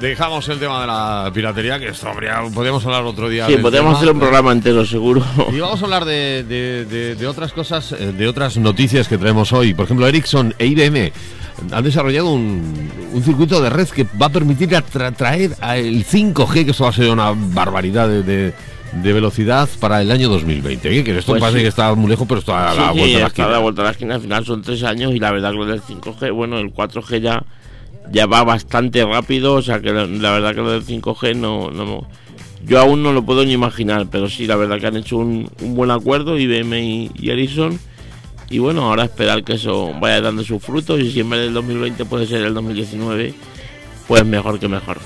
Dejamos 0.00 0.46
el 0.50 0.58
tema 0.58 0.82
de 0.82 0.86
la 0.86 1.30
piratería, 1.32 1.78
que 1.78 1.88
esto 1.88 2.08
habría, 2.08 2.42
podríamos 2.52 2.84
hablar 2.84 3.04
otro 3.04 3.30
día. 3.30 3.46
Sí, 3.46 3.56
podríamos 3.56 3.96
hacer 3.96 4.10
un 4.10 4.18
programa 4.18 4.52
entero, 4.52 4.84
seguro. 4.84 5.24
Y 5.50 5.58
vamos 5.58 5.80
a 5.80 5.84
hablar 5.84 6.04
de, 6.04 6.44
de, 6.44 7.14
de, 7.14 7.26
otras 7.26 7.52
cosas, 7.52 7.92
eh, 7.92 8.12
de 8.12 8.28
otras 8.28 8.58
noticias 8.58 9.08
que 9.08 9.16
traemos 9.16 9.54
hoy. 9.54 9.72
Por 9.72 9.86
ejemplo, 9.86 10.06
Ericsson 10.06 10.54
e 10.58 10.66
IBM 10.66 11.12
han 11.72 11.82
desarrollado 11.82 12.30
un, 12.30 12.90
un 13.12 13.22
circuito 13.22 13.62
de 13.62 13.70
red 13.70 13.88
que 13.88 14.06
va 14.20 14.26
a 14.26 14.30
permitir 14.30 14.68
traer 15.16 15.52
el 15.76 16.04
5G, 16.04 16.64
que 16.66 16.70
eso 16.72 16.84
va 16.84 16.90
a 16.90 16.92
ser 16.92 17.08
una 17.08 17.32
barbaridad 17.34 18.06
de, 18.06 18.22
de, 18.22 19.12
velocidad 19.12 19.66
para 19.80 20.02
el 20.02 20.10
año 20.10 20.28
2020. 20.28 20.90
¿Qué 20.90 21.04
crees? 21.04 21.20
Esto 21.20 21.32
pues 21.32 21.40
parece 21.40 21.62
que 21.62 21.68
está 21.68 21.94
muy 21.94 22.10
lejos, 22.10 22.26
pero 22.28 22.40
está 22.40 22.70
a 22.70 22.74
la 22.74 22.92
vuelta 22.92 23.06
de 23.06 23.20
la 23.20 23.26
esquina. 23.28 23.46
a 23.46 23.50
la 23.50 23.58
vuelta 23.58 23.82
de 23.82 23.86
la 23.86 23.92
esquina. 23.92 24.14
Al 24.16 24.20
final 24.20 24.44
son 24.44 24.60
tres 24.60 24.82
años 24.82 25.14
y 25.14 25.18
la 25.18 25.32
verdad 25.32 25.52
que 25.52 25.56
lo 25.56 25.64
del 25.64 25.80
5G, 25.80 26.34
bueno, 26.34 26.58
el 26.58 26.74
4G 26.74 27.20
ya 27.20 27.42
ya 28.10 28.26
va 28.26 28.44
bastante 28.44 29.04
rápido, 29.04 29.54
o 29.54 29.62
sea 29.62 29.80
que 29.80 29.92
la, 29.92 30.32
verdad 30.32 30.54
que 30.54 30.60
lo 30.60 30.70
del 30.70 30.84
5G 30.84 31.36
no, 31.36 32.06
yo 32.64 32.80
aún 32.80 33.02
no 33.02 33.12
lo 33.12 33.24
puedo 33.24 33.44
ni 33.44 33.52
imaginar, 33.52 34.06
pero 34.10 34.28
sí, 34.28 34.46
la 34.46 34.56
verdad 34.56 34.80
que 34.80 34.86
han 34.86 34.96
hecho 34.96 35.18
un, 35.18 35.50
buen 35.60 35.90
acuerdo 35.90 36.38
IBM 36.38 36.78
y, 36.78 37.10
y 37.14 37.30
Ericsson 37.30 37.78
y 38.48 38.58
bueno, 38.58 38.84
ahora 38.84 39.04
esperar 39.04 39.42
que 39.42 39.54
eso 39.54 39.92
vaya 40.00 40.20
dando 40.20 40.44
sus 40.44 40.62
frutos 40.62 41.00
y 41.00 41.10
si 41.10 41.20
en 41.20 41.30
vez 41.30 41.40
del 41.40 41.54
2020 41.54 42.04
puede 42.04 42.26
ser 42.26 42.42
el 42.42 42.54
2019, 42.54 43.34
pues 44.06 44.24
mejor 44.24 44.60
que 44.60 44.68
mejor. 44.68 44.98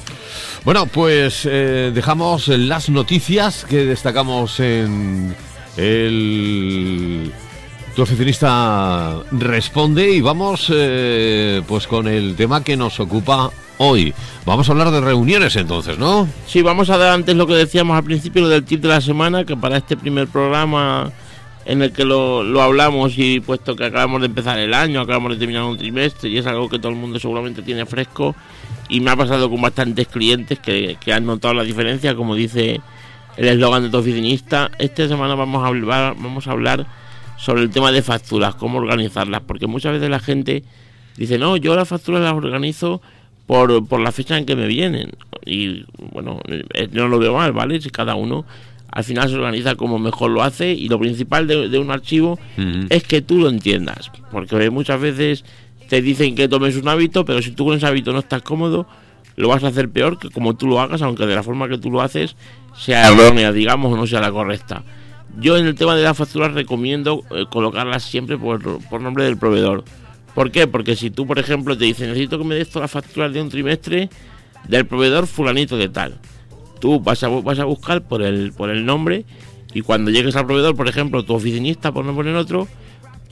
Bueno, 0.64 0.86
pues 0.86 1.46
eh, 1.50 1.90
dejamos 1.94 2.48
las 2.48 2.90
noticias 2.90 3.64
que 3.64 3.86
destacamos 3.86 4.60
en 4.60 5.34
el 5.78 7.32
tu 8.00 8.04
oficinista 8.04 9.20
responde 9.30 10.10
y 10.10 10.22
vamos 10.22 10.72
eh, 10.74 11.60
pues 11.68 11.86
con 11.86 12.08
el 12.08 12.34
tema 12.34 12.64
que 12.64 12.74
nos 12.74 12.98
ocupa 12.98 13.50
hoy. 13.76 14.14
Vamos 14.46 14.66
a 14.66 14.72
hablar 14.72 14.90
de 14.90 15.02
reuniones 15.02 15.54
entonces, 15.56 15.98
¿no? 15.98 16.26
Sí, 16.46 16.62
vamos 16.62 16.88
a 16.88 16.96
dar 16.96 17.12
antes 17.12 17.36
lo 17.36 17.46
que 17.46 17.52
decíamos 17.52 17.98
al 17.98 18.04
principio, 18.04 18.40
lo 18.40 18.48
del 18.48 18.64
tip 18.64 18.80
de 18.80 18.88
la 18.88 19.02
semana, 19.02 19.44
que 19.44 19.54
para 19.54 19.76
este 19.76 19.98
primer 19.98 20.28
programa 20.28 21.12
en 21.66 21.82
el 21.82 21.92
que 21.92 22.06
lo, 22.06 22.42
lo 22.42 22.62
hablamos 22.62 23.18
y 23.18 23.40
puesto 23.40 23.76
que 23.76 23.84
acabamos 23.84 24.22
de 24.22 24.28
empezar 24.28 24.58
el 24.58 24.72
año, 24.72 25.02
acabamos 25.02 25.32
de 25.32 25.38
terminar 25.38 25.64
un 25.64 25.76
trimestre 25.76 26.30
y 26.30 26.38
es 26.38 26.46
algo 26.46 26.70
que 26.70 26.78
todo 26.78 26.92
el 26.92 26.96
mundo 26.96 27.18
seguramente 27.18 27.60
tiene 27.60 27.84
fresco 27.84 28.34
y 28.88 29.00
me 29.00 29.10
ha 29.10 29.16
pasado 29.16 29.50
con 29.50 29.60
bastantes 29.60 30.08
clientes 30.08 30.58
que, 30.58 30.96
que 30.98 31.12
han 31.12 31.26
notado 31.26 31.52
la 31.52 31.64
diferencia, 31.64 32.14
como 32.14 32.34
dice 32.34 32.80
el 33.36 33.46
eslogan 33.46 33.82
de 33.82 33.90
tu 33.90 33.98
oficinista. 33.98 34.70
Esta 34.78 35.06
semana 35.06 35.34
vamos 35.34 35.62
a 35.62 35.66
hablar, 35.66 36.14
vamos 36.16 36.46
a 36.46 36.52
hablar 36.52 36.86
sobre 37.40 37.62
el 37.62 37.70
tema 37.70 37.90
de 37.90 38.02
facturas, 38.02 38.54
cómo 38.54 38.78
organizarlas, 38.78 39.40
porque 39.42 39.66
muchas 39.66 39.92
veces 39.92 40.10
la 40.10 40.20
gente 40.20 40.62
dice, 41.16 41.38
no, 41.38 41.56
yo 41.56 41.74
las 41.74 41.88
facturas 41.88 42.20
las 42.20 42.34
organizo 42.34 43.00
por, 43.46 43.86
por 43.86 44.00
la 44.00 44.12
fecha 44.12 44.36
en 44.36 44.44
que 44.44 44.54
me 44.54 44.66
vienen. 44.66 45.12
Y 45.46 45.84
bueno, 46.12 46.40
eh, 46.48 46.88
no 46.92 47.08
lo 47.08 47.18
veo 47.18 47.34
mal, 47.34 47.52
¿vale? 47.52 47.80
Si 47.80 47.88
cada 47.88 48.14
uno 48.14 48.44
al 48.92 49.04
final 49.04 49.28
se 49.28 49.36
organiza 49.36 49.74
como 49.76 49.98
mejor 49.98 50.30
lo 50.32 50.42
hace 50.42 50.72
y 50.72 50.88
lo 50.88 50.98
principal 50.98 51.46
de, 51.46 51.78
un 51.78 51.90
archivo 51.90 52.38
es 52.88 53.04
que 53.04 53.22
tú 53.22 53.38
lo 53.38 53.48
entiendas, 53.48 54.10
porque 54.32 54.68
muchas 54.70 55.00
veces 55.00 55.44
te 55.88 56.02
dicen 56.02 56.34
que 56.34 56.48
tomes 56.48 56.76
un 56.76 56.88
hábito, 56.88 57.24
pero 57.24 57.40
si 57.40 57.52
tú 57.52 57.64
con 57.64 57.76
ese 57.76 57.86
hábito 57.86 58.12
no 58.12 58.18
estás 58.18 58.42
cómodo, 58.42 58.86
lo 59.36 59.48
vas 59.48 59.62
a 59.62 59.68
hacer 59.68 59.88
peor 59.90 60.18
que 60.18 60.28
como 60.28 60.56
tú 60.56 60.66
lo 60.66 60.80
hagas, 60.80 61.02
aunque 61.02 61.24
de 61.26 61.36
la 61.36 61.42
forma 61.44 61.68
que 61.68 61.78
tú 61.78 61.90
lo 61.90 62.02
haces 62.02 62.36
sea 62.76 63.08
errónea, 63.08 63.52
digamos, 63.52 63.92
o 63.92 63.96
no 63.96 64.06
sea 64.06 64.20
la 64.20 64.32
correcta. 64.32 64.82
Yo 65.38 65.56
en 65.56 65.66
el 65.66 65.74
tema 65.74 65.94
de 65.94 66.02
las 66.02 66.16
facturas 66.16 66.52
recomiendo 66.52 67.24
eh, 67.30 67.44
colocarlas 67.50 68.02
siempre 68.02 68.36
por, 68.36 68.62
nombre 69.00 69.24
del 69.24 69.36
proveedor. 69.36 69.84
¿Por 70.34 70.50
qué? 70.50 70.66
Porque 70.66 70.96
si 70.96 71.10
tú, 71.10 71.26
por 71.26 71.38
ejemplo, 71.38 71.76
te 71.76 71.84
dices 71.84 72.08
necesito 72.08 72.38
que 72.38 72.44
me 72.44 72.54
des 72.54 72.68
todas 72.68 72.92
las 72.92 73.04
facturas 73.04 73.32
de 73.32 73.40
un 73.40 73.48
trimestre 73.48 74.10
del 74.68 74.86
proveedor 74.86 75.26
fulanito 75.26 75.76
de 75.76 75.88
tal. 75.88 76.18
Tú 76.80 77.00
vas 77.00 77.22
a, 77.22 77.28
vas 77.28 77.58
a 77.58 77.64
buscar 77.64 78.02
por 78.02 78.22
el, 78.22 78.52
por 78.52 78.70
el 78.70 78.84
nombre 78.84 79.24
y 79.72 79.82
cuando 79.82 80.10
llegues 80.10 80.34
al 80.36 80.46
proveedor, 80.46 80.76
por 80.76 80.88
ejemplo, 80.88 81.24
tu 81.24 81.34
oficinista, 81.34 81.92
por 81.92 82.04
no 82.04 82.14
poner 82.14 82.34
otro, 82.34 82.66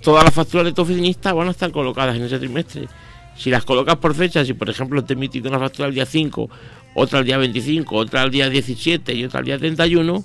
todas 0.02 0.24
las 0.24 0.34
facturas 0.34 0.66
de 0.66 0.72
tu 0.72 0.82
oficinista 0.82 1.32
van 1.32 1.48
a 1.48 1.50
estar 1.50 1.70
colocadas 1.70 2.16
en 2.16 2.22
ese 2.22 2.38
trimestre. 2.38 2.88
Si 3.36 3.50
las 3.50 3.64
colocas 3.64 3.96
por 3.96 4.14
fecha, 4.14 4.44
si 4.44 4.54
por 4.54 4.68
ejemplo 4.68 5.04
te 5.04 5.14
emitido 5.14 5.48
una 5.48 5.58
factura 5.58 5.88
el 5.88 5.94
día 5.94 6.06
5, 6.06 6.50
otra 6.94 7.20
el 7.20 7.24
día 7.24 7.38
25, 7.38 7.96
otra 7.96 8.22
el 8.24 8.30
día 8.30 8.50
17 8.50 9.14
y 9.14 9.24
otra 9.24 9.40
el 9.40 9.46
día 9.46 9.58
31, 9.58 10.24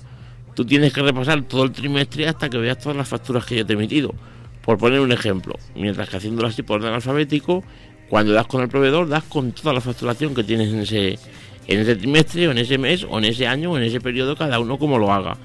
tú 0.54 0.64
tienes 0.64 0.92
que 0.92 1.02
repasar 1.02 1.42
todo 1.42 1.64
el 1.64 1.72
trimestre 1.72 2.28
hasta 2.28 2.48
que 2.48 2.58
veas 2.58 2.78
todas 2.78 2.96
las 2.96 3.08
facturas 3.08 3.44
que 3.44 3.56
yo 3.56 3.66
te 3.66 3.72
he 3.72 3.76
emitido. 3.76 4.14
Por 4.62 4.78
poner 4.78 5.00
un 5.00 5.12
ejemplo, 5.12 5.58
mientras 5.74 6.08
que 6.08 6.16
haciéndolo 6.16 6.48
así 6.48 6.62
por 6.62 6.80
orden 6.80 6.94
alfabético, 6.94 7.62
cuando 8.08 8.32
das 8.32 8.46
con 8.46 8.62
el 8.62 8.68
proveedor, 8.68 9.08
das 9.08 9.24
con 9.24 9.52
toda 9.52 9.74
la 9.74 9.80
facturación 9.80 10.34
que 10.34 10.44
tienes 10.44 10.72
en 10.72 10.80
ese, 10.80 11.18
en 11.66 11.80
ese 11.80 11.96
trimestre, 11.96 12.48
o 12.48 12.52
en 12.52 12.58
ese 12.58 12.78
mes, 12.78 13.04
o 13.08 13.18
en 13.18 13.24
ese 13.24 13.46
año, 13.46 13.72
o 13.72 13.76
en 13.76 13.82
ese 13.82 14.00
periodo, 14.00 14.36
cada 14.36 14.58
uno 14.58 14.78
como 14.78 14.98
lo 14.98 15.12
haga. 15.12 15.36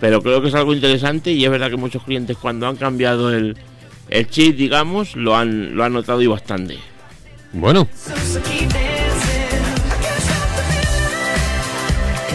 Pero 0.00 0.22
creo 0.22 0.40
que 0.40 0.48
es 0.48 0.54
algo 0.54 0.74
interesante 0.74 1.32
y 1.32 1.44
es 1.44 1.50
verdad 1.50 1.70
que 1.70 1.76
muchos 1.76 2.02
clientes 2.02 2.36
cuando 2.36 2.66
han 2.66 2.76
cambiado 2.76 3.32
el, 3.32 3.56
el 4.08 4.28
chip, 4.28 4.56
digamos, 4.56 5.16
lo 5.16 5.36
han, 5.36 5.76
lo 5.76 5.84
han 5.84 5.92
notado 5.92 6.22
y 6.22 6.26
bastante. 6.26 6.78
Bueno. 7.52 7.86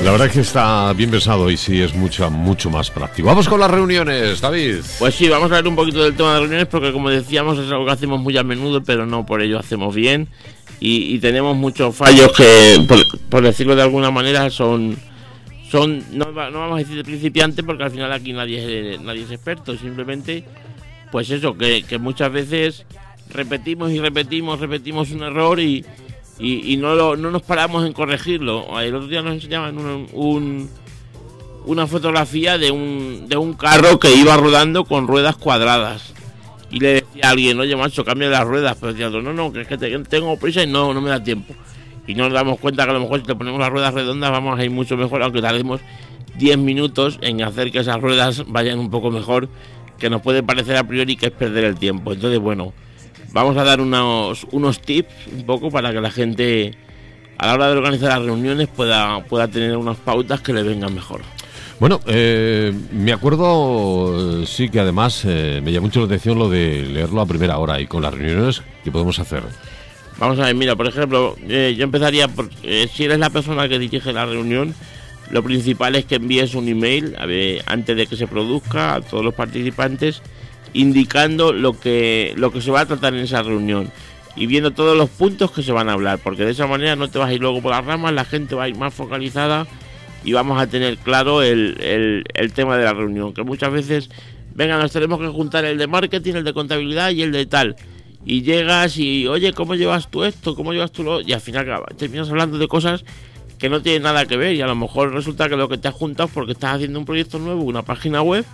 La 0.08 0.14
verdad 0.14 0.28
es 0.28 0.34
que 0.36 0.40
está 0.40 0.94
bien 0.94 1.12
pensado 1.12 1.52
y 1.52 1.58
sí 1.58 1.82
es 1.82 1.94
mucho, 1.94 2.32
mucho 2.32 2.70
más 2.70 2.90
práctico. 2.90 3.28
Vamos 3.28 3.50
con 3.50 3.60
las 3.60 3.70
reuniones, 3.70 4.40
David. 4.40 4.78
Pues 5.00 5.14
sí, 5.14 5.28
vamos 5.28 5.52
a 5.52 5.56
ver 5.56 5.68
un 5.68 5.76
poquito 5.76 6.02
del 6.02 6.16
tema 6.16 6.36
de 6.36 6.40
reuniones 6.40 6.68
porque 6.68 6.94
como 6.94 7.10
decíamos 7.10 7.60
es 7.60 7.70
algo 7.70 7.86
que 7.86 7.92
hacemos 7.92 8.22
muy 8.22 8.38
a 8.38 8.44
menudo, 8.44 8.82
pero 8.82 9.06
no 9.06 9.26
por 9.26 9.42
ello 9.42 9.60
hacemos 9.60 9.94
bien. 9.94 10.30
Y, 10.80 11.20
tenemos 11.20 11.58
muchos 11.58 11.94
fallos 11.94 12.32
que, 12.32 12.88
por, 13.30 13.44
decirlo 13.44 13.76
de 13.76 13.82
alguna 13.82 14.10
manera, 14.10 14.50
son... 14.50 14.96
son 15.70 16.02
no, 16.14 16.32
vamos 16.32 16.76
a 16.76 16.78
decir 16.78 16.96
de 16.96 17.04
principiante 17.04 17.62
porque 17.62 17.84
al 17.84 17.92
final 17.92 18.14
aquí 18.14 18.32
nadie 18.32 18.94
es, 18.94 19.02
nadie 19.02 19.24
es 19.24 19.32
experto, 19.32 19.76
simplemente 19.78 20.46
pues 21.12 21.30
eso, 21.32 21.58
que, 21.58 21.84
que 21.84 21.98
muchas 21.98 22.32
veces 22.32 22.86
repetimos 23.30 23.92
y 23.92 24.00
repetimos, 24.00 24.62
repetimos 24.62 25.12
un 25.12 25.24
error 25.24 25.60
y, 25.60 25.84
y, 26.40 26.78
no, 26.78 26.94
lo, 26.94 27.18
no 27.18 27.32
nos 27.32 27.42
paramos 27.42 27.86
en 27.86 27.94
corregirlo. 27.94 28.80
El 28.80 28.94
otro 28.94 29.08
día 29.08 29.22
nos 29.22 29.34
enseñaban 29.34 29.78
un, 29.78 30.70
una 31.66 31.88
fotografía 31.88 32.58
de 32.58 32.70
un, 32.70 33.26
de 33.28 33.38
un 33.38 33.54
carro 33.54 34.00
que 34.00 34.14
iba 34.14 34.38
rodando 34.38 34.86
con 34.86 35.08
ruedas 35.08 35.36
cuadradas. 35.36 36.14
Y 36.70 36.80
le 36.80 36.94
decía 36.94 37.28
a 37.28 37.30
alguien, 37.32 37.60
oye 37.60 37.76
macho, 37.76 38.06
cambia 38.06 38.30
las 38.30 38.46
ruedas. 38.46 38.78
Pero 38.80 38.94
decía, 38.94 39.10
no, 39.10 39.34
no, 39.34 39.52
que 39.52 39.62
es 39.62 39.68
que 39.68 39.78
tengo 39.78 40.38
prisa 40.38 40.62
y 40.62 40.68
no, 40.68 40.94
no 40.94 41.02
me 41.02 41.10
da 41.10 41.24
tiempo. 41.24 41.56
Y 42.06 42.14
nos 42.14 42.32
damos 42.32 42.60
cuenta 42.60 42.86
que 42.86 42.92
a 42.92 42.94
lo 42.94 43.00
mejor 43.02 43.20
si 43.22 43.26
te 43.26 43.36
ponemos 43.36 43.60
las 43.60 43.70
ruedas 43.70 43.94
redondas 43.94 44.32
vamos 44.32 44.60
a 44.60 44.64
ir 44.64 44.72
mucho 44.72 44.96
mejor, 44.96 45.24
aunque 45.24 45.42
tardemos 45.42 45.82
10 46.38 46.58
minutos 46.60 47.18
en 47.22 47.42
hacer 47.42 47.72
que 47.72 47.80
esas 47.80 48.00
ruedas 48.00 48.44
vayan 48.48 48.80
un 48.80 48.92
poco 48.92 49.10
mejor, 49.10 49.50
que 49.98 50.10
nos 50.10 50.22
puede 50.22 50.44
parecer 50.44 50.78
a 50.78 50.84
priori 50.84 51.18
que 51.18 51.28
es 51.28 51.32
perder 51.32 51.64
el 51.64 51.76
tiempo. 51.78 52.14
Entonces, 52.14 52.40
bueno, 52.40 52.74
vamos 53.38 53.56
a 53.56 53.64
dar 53.64 53.82
unos, 53.82 54.48
unos 54.52 54.82
tips 54.82 55.14
un 55.32 55.46
poco 55.46 55.70
para 55.70 55.92
que 55.92 56.02
la 56.02 56.10
gente 56.10 56.74
a 57.38 57.46
la 57.46 57.54
hora 57.54 57.68
de 57.68 57.78
organizar 57.78 58.10
las 58.10 58.24
reuniones 58.24 58.68
pueda, 58.68 59.24
pueda 59.26 59.48
tener 59.48 59.78
unas 59.78 59.98
pautas 59.98 60.42
que 60.42 60.54
le 60.54 60.64
vengan 60.64 60.96
mejor. 60.96 61.22
Bueno, 61.80 62.00
eh, 62.08 62.74
me 62.92 63.14
acuerdo, 63.14 64.44
sí 64.48 64.70
que 64.70 64.80
además 64.80 65.22
eh, 65.26 65.62
me 65.64 65.72
llamó 65.72 65.86
mucho 65.86 66.00
la 66.00 66.08
atención 66.08 66.40
lo 66.40 66.50
de 66.50 66.88
leerlo 66.88 67.22
a 67.22 67.28
primera 67.28 67.60
hora 67.60 67.80
y 67.80 67.86
con 67.86 68.02
las 68.02 68.12
reuniones, 68.12 68.64
¿qué 68.84 68.92
podemos 68.92 69.20
hacer? 69.20 69.44
Vamos 70.18 70.40
a 70.40 70.46
ver, 70.46 70.56
mira, 70.56 70.76
por 70.76 70.88
ejemplo, 70.88 71.36
eh, 71.48 71.76
yo 71.78 71.84
empezaría 71.84 72.28
por, 72.28 72.50
si 72.92 73.04
eres 73.04 73.20
la 73.20 73.30
persona 73.30 73.70
que 73.70 73.78
dirige 73.78 74.12
la 74.14 74.26
reunión, 74.26 74.74
lo 75.30 75.44
principal 75.44 75.96
es 75.96 76.06
que 76.06 76.16
envíes 76.16 76.56
un 76.56 76.68
email 76.68 77.16
a 77.20 77.28
ver, 77.28 77.62
antes 77.68 77.96
de 77.96 78.08
que 78.08 78.16
se 78.16 78.26
produzca 78.26 78.96
a 78.96 79.02
todos 79.02 79.24
los 79.24 79.36
participantes 79.36 80.24
indicando 80.74 81.54
lo 81.54 81.80
que, 81.80 82.34
lo 82.38 82.52
que 82.52 82.62
se 82.62 82.72
va 82.72 82.82
a 82.82 82.86
tratar 82.86 83.14
en 83.14 83.22
esa 83.22 83.44
reunión 83.44 83.92
y 84.36 84.46
viendo 84.46 84.72
todos 84.72 84.96
los 84.96 85.10
puntos 85.10 85.52
que 85.52 85.64
se 85.64 85.72
van 85.72 85.90
a 85.90 85.94
hablar, 85.94 86.20
porque 86.20 86.46
de 86.46 86.52
esa 86.52 86.68
manera 86.68 86.96
no 86.96 87.10
te 87.10 87.18
vas 87.18 87.30
a 87.30 87.34
ir 87.34 87.42
luego 87.42 87.62
por 87.62 87.72
las 87.72 87.84
ramas, 87.84 88.14
la 88.14 88.24
gente 88.24 88.56
va 88.56 88.66
a 88.66 88.70
ir 88.70 88.78
más 88.78 88.94
focalizada 88.94 89.66
y 90.24 90.34
vamos 90.34 90.62
a 90.62 90.68
tener 90.68 90.98
claro 90.98 91.42
el, 91.42 92.24
el, 92.34 92.54
tema 92.54 92.78
de 92.78 92.84
la 92.84 92.94
reunión, 92.94 93.34
que 93.34 93.44
muchas 93.44 93.72
veces, 93.72 94.10
venga, 94.54 94.78
nos 94.78 94.92
tenemos 94.92 95.20
que 95.20 95.28
juntar 95.28 95.66
el 95.66 95.78
de 95.78 95.88
marketing, 95.88 96.36
el 96.36 96.44
de 96.44 96.54
contabilidad 96.54 97.10
y 97.12 97.24
el 97.24 97.32
de 97.32 97.46
tal. 97.48 97.76
Y 98.26 98.42
llegas 98.42 98.98
y, 98.98 99.26
oye, 99.26 99.54
¿cómo 99.54 99.74
llevas 99.74 100.12
tú 100.12 100.24
esto? 100.24 100.54
¿Cómo 100.54 100.74
llevas 100.74 100.92
tú 100.92 101.04
lo...? 101.04 101.22
Y 101.22 101.32
al 101.32 101.40
final 101.40 101.66
terminas 101.98 102.30
hablando 102.30 102.58
de 102.58 102.68
cosas 102.68 103.06
que 103.58 103.70
no 103.70 103.82
tienen 103.82 104.04
nada 104.04 104.26
que 104.26 104.38
ver 104.38 104.54
y 104.54 104.62
a 104.62 104.68
lo 104.68 104.76
mejor 104.76 105.14
resulta 105.14 105.50
que 105.50 105.56
lo 105.56 105.70
que 105.70 105.78
te 105.78 105.88
has 105.88 105.94
juntado 105.94 106.28
es 106.28 106.34
porque 106.34 106.52
estás 106.52 106.76
haciendo 106.76 107.00
un 107.00 107.06
proyecto 107.06 107.40
nuevo, 107.40 107.64
una 107.64 107.84
página 107.84 108.22
web 108.22 108.46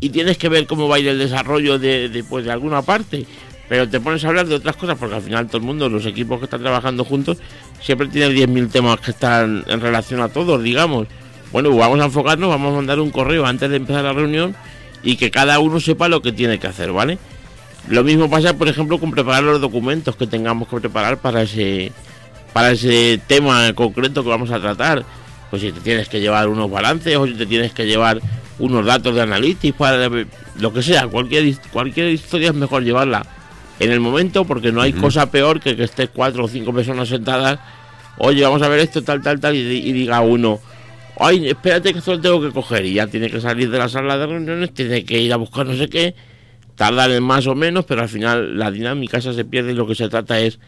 y 0.00 0.08
tienes 0.08 0.38
que 0.38 0.48
ver 0.48 0.66
cómo 0.66 0.88
va 0.88 0.96
a 0.96 0.98
ir 0.98 1.08
el 1.08 1.18
desarrollo 1.18 1.78
de, 1.78 2.24
pues, 2.28 2.44
de 2.44 2.52
alguna 2.52 2.82
parte. 2.82 3.26
Pero 3.68 3.88
te 3.88 4.00
pones 4.00 4.24
a 4.24 4.28
hablar 4.28 4.46
de 4.46 4.56
otras 4.56 4.74
cosas 4.74 4.98
porque 4.98 5.14
al 5.14 5.22
final 5.22 5.46
todo 5.46 5.58
el 5.58 5.62
mundo, 5.62 5.88
los 5.88 6.04
equipos 6.04 6.38
que 6.38 6.46
están 6.46 6.62
trabajando 6.62 7.04
juntos, 7.04 7.38
siempre 7.80 8.08
tienen 8.08 8.34
10.000 8.34 8.70
temas 8.70 8.98
que 8.98 9.12
están 9.12 9.64
en 9.68 9.80
relación 9.80 10.20
a 10.20 10.28
todos, 10.28 10.60
digamos. 10.62 11.06
Bueno, 11.52 11.74
vamos 11.76 12.00
a 12.00 12.06
enfocarnos, 12.06 12.48
vamos 12.48 12.72
a 12.72 12.76
mandar 12.76 12.98
un 12.98 13.10
correo 13.10 13.46
antes 13.46 13.70
de 13.70 13.76
empezar 13.76 14.02
la 14.02 14.12
reunión 14.12 14.56
y 15.02 15.16
que 15.16 15.30
cada 15.30 15.58
uno 15.60 15.78
sepa 15.78 16.08
lo 16.08 16.20
que 16.20 16.32
tiene 16.32 16.58
que 16.58 16.66
hacer, 16.66 16.90
¿vale? 16.90 17.18
Lo 17.88 18.02
mismo 18.04 18.28
pasa, 18.28 18.54
por 18.54 18.68
ejemplo, 18.68 18.98
con 18.98 19.10
preparar 19.10 19.42
los 19.42 19.60
documentos 19.60 20.16
que 20.16 20.26
tengamos 20.26 20.68
que 20.68 20.80
preparar 20.80 21.18
para 21.18 21.42
ese, 21.42 21.92
para 22.52 22.72
ese 22.72 23.20
tema 23.26 23.72
concreto 23.74 24.22
que 24.22 24.30
vamos 24.30 24.50
a 24.50 24.60
tratar. 24.60 25.04
Pues 25.50 25.62
si 25.62 25.72
te 25.72 25.80
tienes 25.80 26.08
que 26.08 26.20
llevar 26.20 26.48
unos 26.48 26.70
balances 26.70 27.16
o 27.16 27.26
si 27.26 27.34
te 27.34 27.46
tienes 27.46 27.72
que 27.72 27.86
llevar 27.86 28.20
unos 28.60 28.86
datos 28.86 29.14
de 29.14 29.22
analytics, 29.22 29.76
para 29.76 30.08
lo 30.58 30.72
que 30.72 30.82
sea, 30.82 31.06
cualquier, 31.08 31.54
cualquier 31.72 32.10
historia 32.10 32.48
es 32.50 32.54
mejor 32.54 32.82
llevarla 32.84 33.26
en 33.78 33.90
el 33.90 34.00
momento 34.00 34.44
porque 34.44 34.70
no 34.72 34.80
hay 34.82 34.92
cosa 34.92 35.30
peor 35.30 35.58
que 35.60 35.74
que 35.76 35.84
estés 35.84 36.10
cuatro 36.12 36.44
o 36.44 36.48
cinco 36.48 36.72
personas 36.72 37.08
sentadas, 37.08 37.58
oye, 38.18 38.42
vamos 38.42 38.60
a 38.62 38.68
ver 38.68 38.80
esto, 38.80 39.02
tal, 39.02 39.22
tal, 39.22 39.40
tal, 39.40 39.56
y, 39.56 39.92
diga 39.92 40.20
uno, 40.20 40.60
ay, 41.18 41.48
espérate 41.48 41.92
que 41.92 41.98
esto 41.98 42.12
lo 42.12 42.20
tengo 42.20 42.40
que 42.42 42.50
coger 42.50 42.84
y 42.84 42.94
ya 42.94 43.06
tiene 43.06 43.30
que 43.30 43.40
salir 43.40 43.70
de 43.70 43.78
la 43.78 43.88
sala 43.88 44.16
de 44.18 44.26
reuniones, 44.26 44.72
tiene 44.74 45.04
que 45.04 45.18
ir 45.20 45.32
a 45.32 45.36
buscar 45.36 45.66
no 45.66 45.74
sé 45.74 45.88
qué, 45.88 46.14
tardan 46.76 47.22
más 47.22 47.46
o 47.46 47.54
menos, 47.54 47.84
pero 47.86 48.02
al 48.02 48.08
final 48.08 48.58
la 48.58 48.70
dinámica 48.70 49.18
esa 49.18 49.32
se 49.32 49.44
pierde 49.44 49.72
y 49.72 49.74
lo 49.74 49.86
que 49.86 49.94
se 49.94 50.08
trata 50.08 50.38
es 50.40 50.58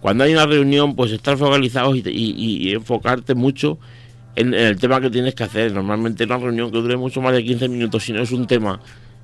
cuando 0.00 0.24
hay 0.24 0.32
una 0.32 0.46
reunión, 0.46 0.94
pues 0.94 1.10
estar 1.12 1.36
focalizados 1.36 1.96
y, 1.96 2.02
y- 2.08 2.68
y 2.68 2.72
enfocarte 2.72 3.34
mucho 3.34 3.78
en, 4.36 4.54
en 4.54 4.66
el 4.66 4.76
tema 4.76 5.00
que 5.00 5.10
tienes 5.10 5.34
que 5.34 5.44
hacer. 5.44 5.72
Normalmente 5.72 6.24
una 6.24 6.38
reunión 6.38 6.70
que 6.70 6.78
dure 6.78 6.96
mucho 6.96 7.20
más 7.20 7.32
de 7.32 7.44
15 7.44 7.68
minutos, 7.68 8.04
si 8.04 8.12
no 8.12 8.22
es 8.22 8.32
un 8.32 8.46
tema 8.46 8.80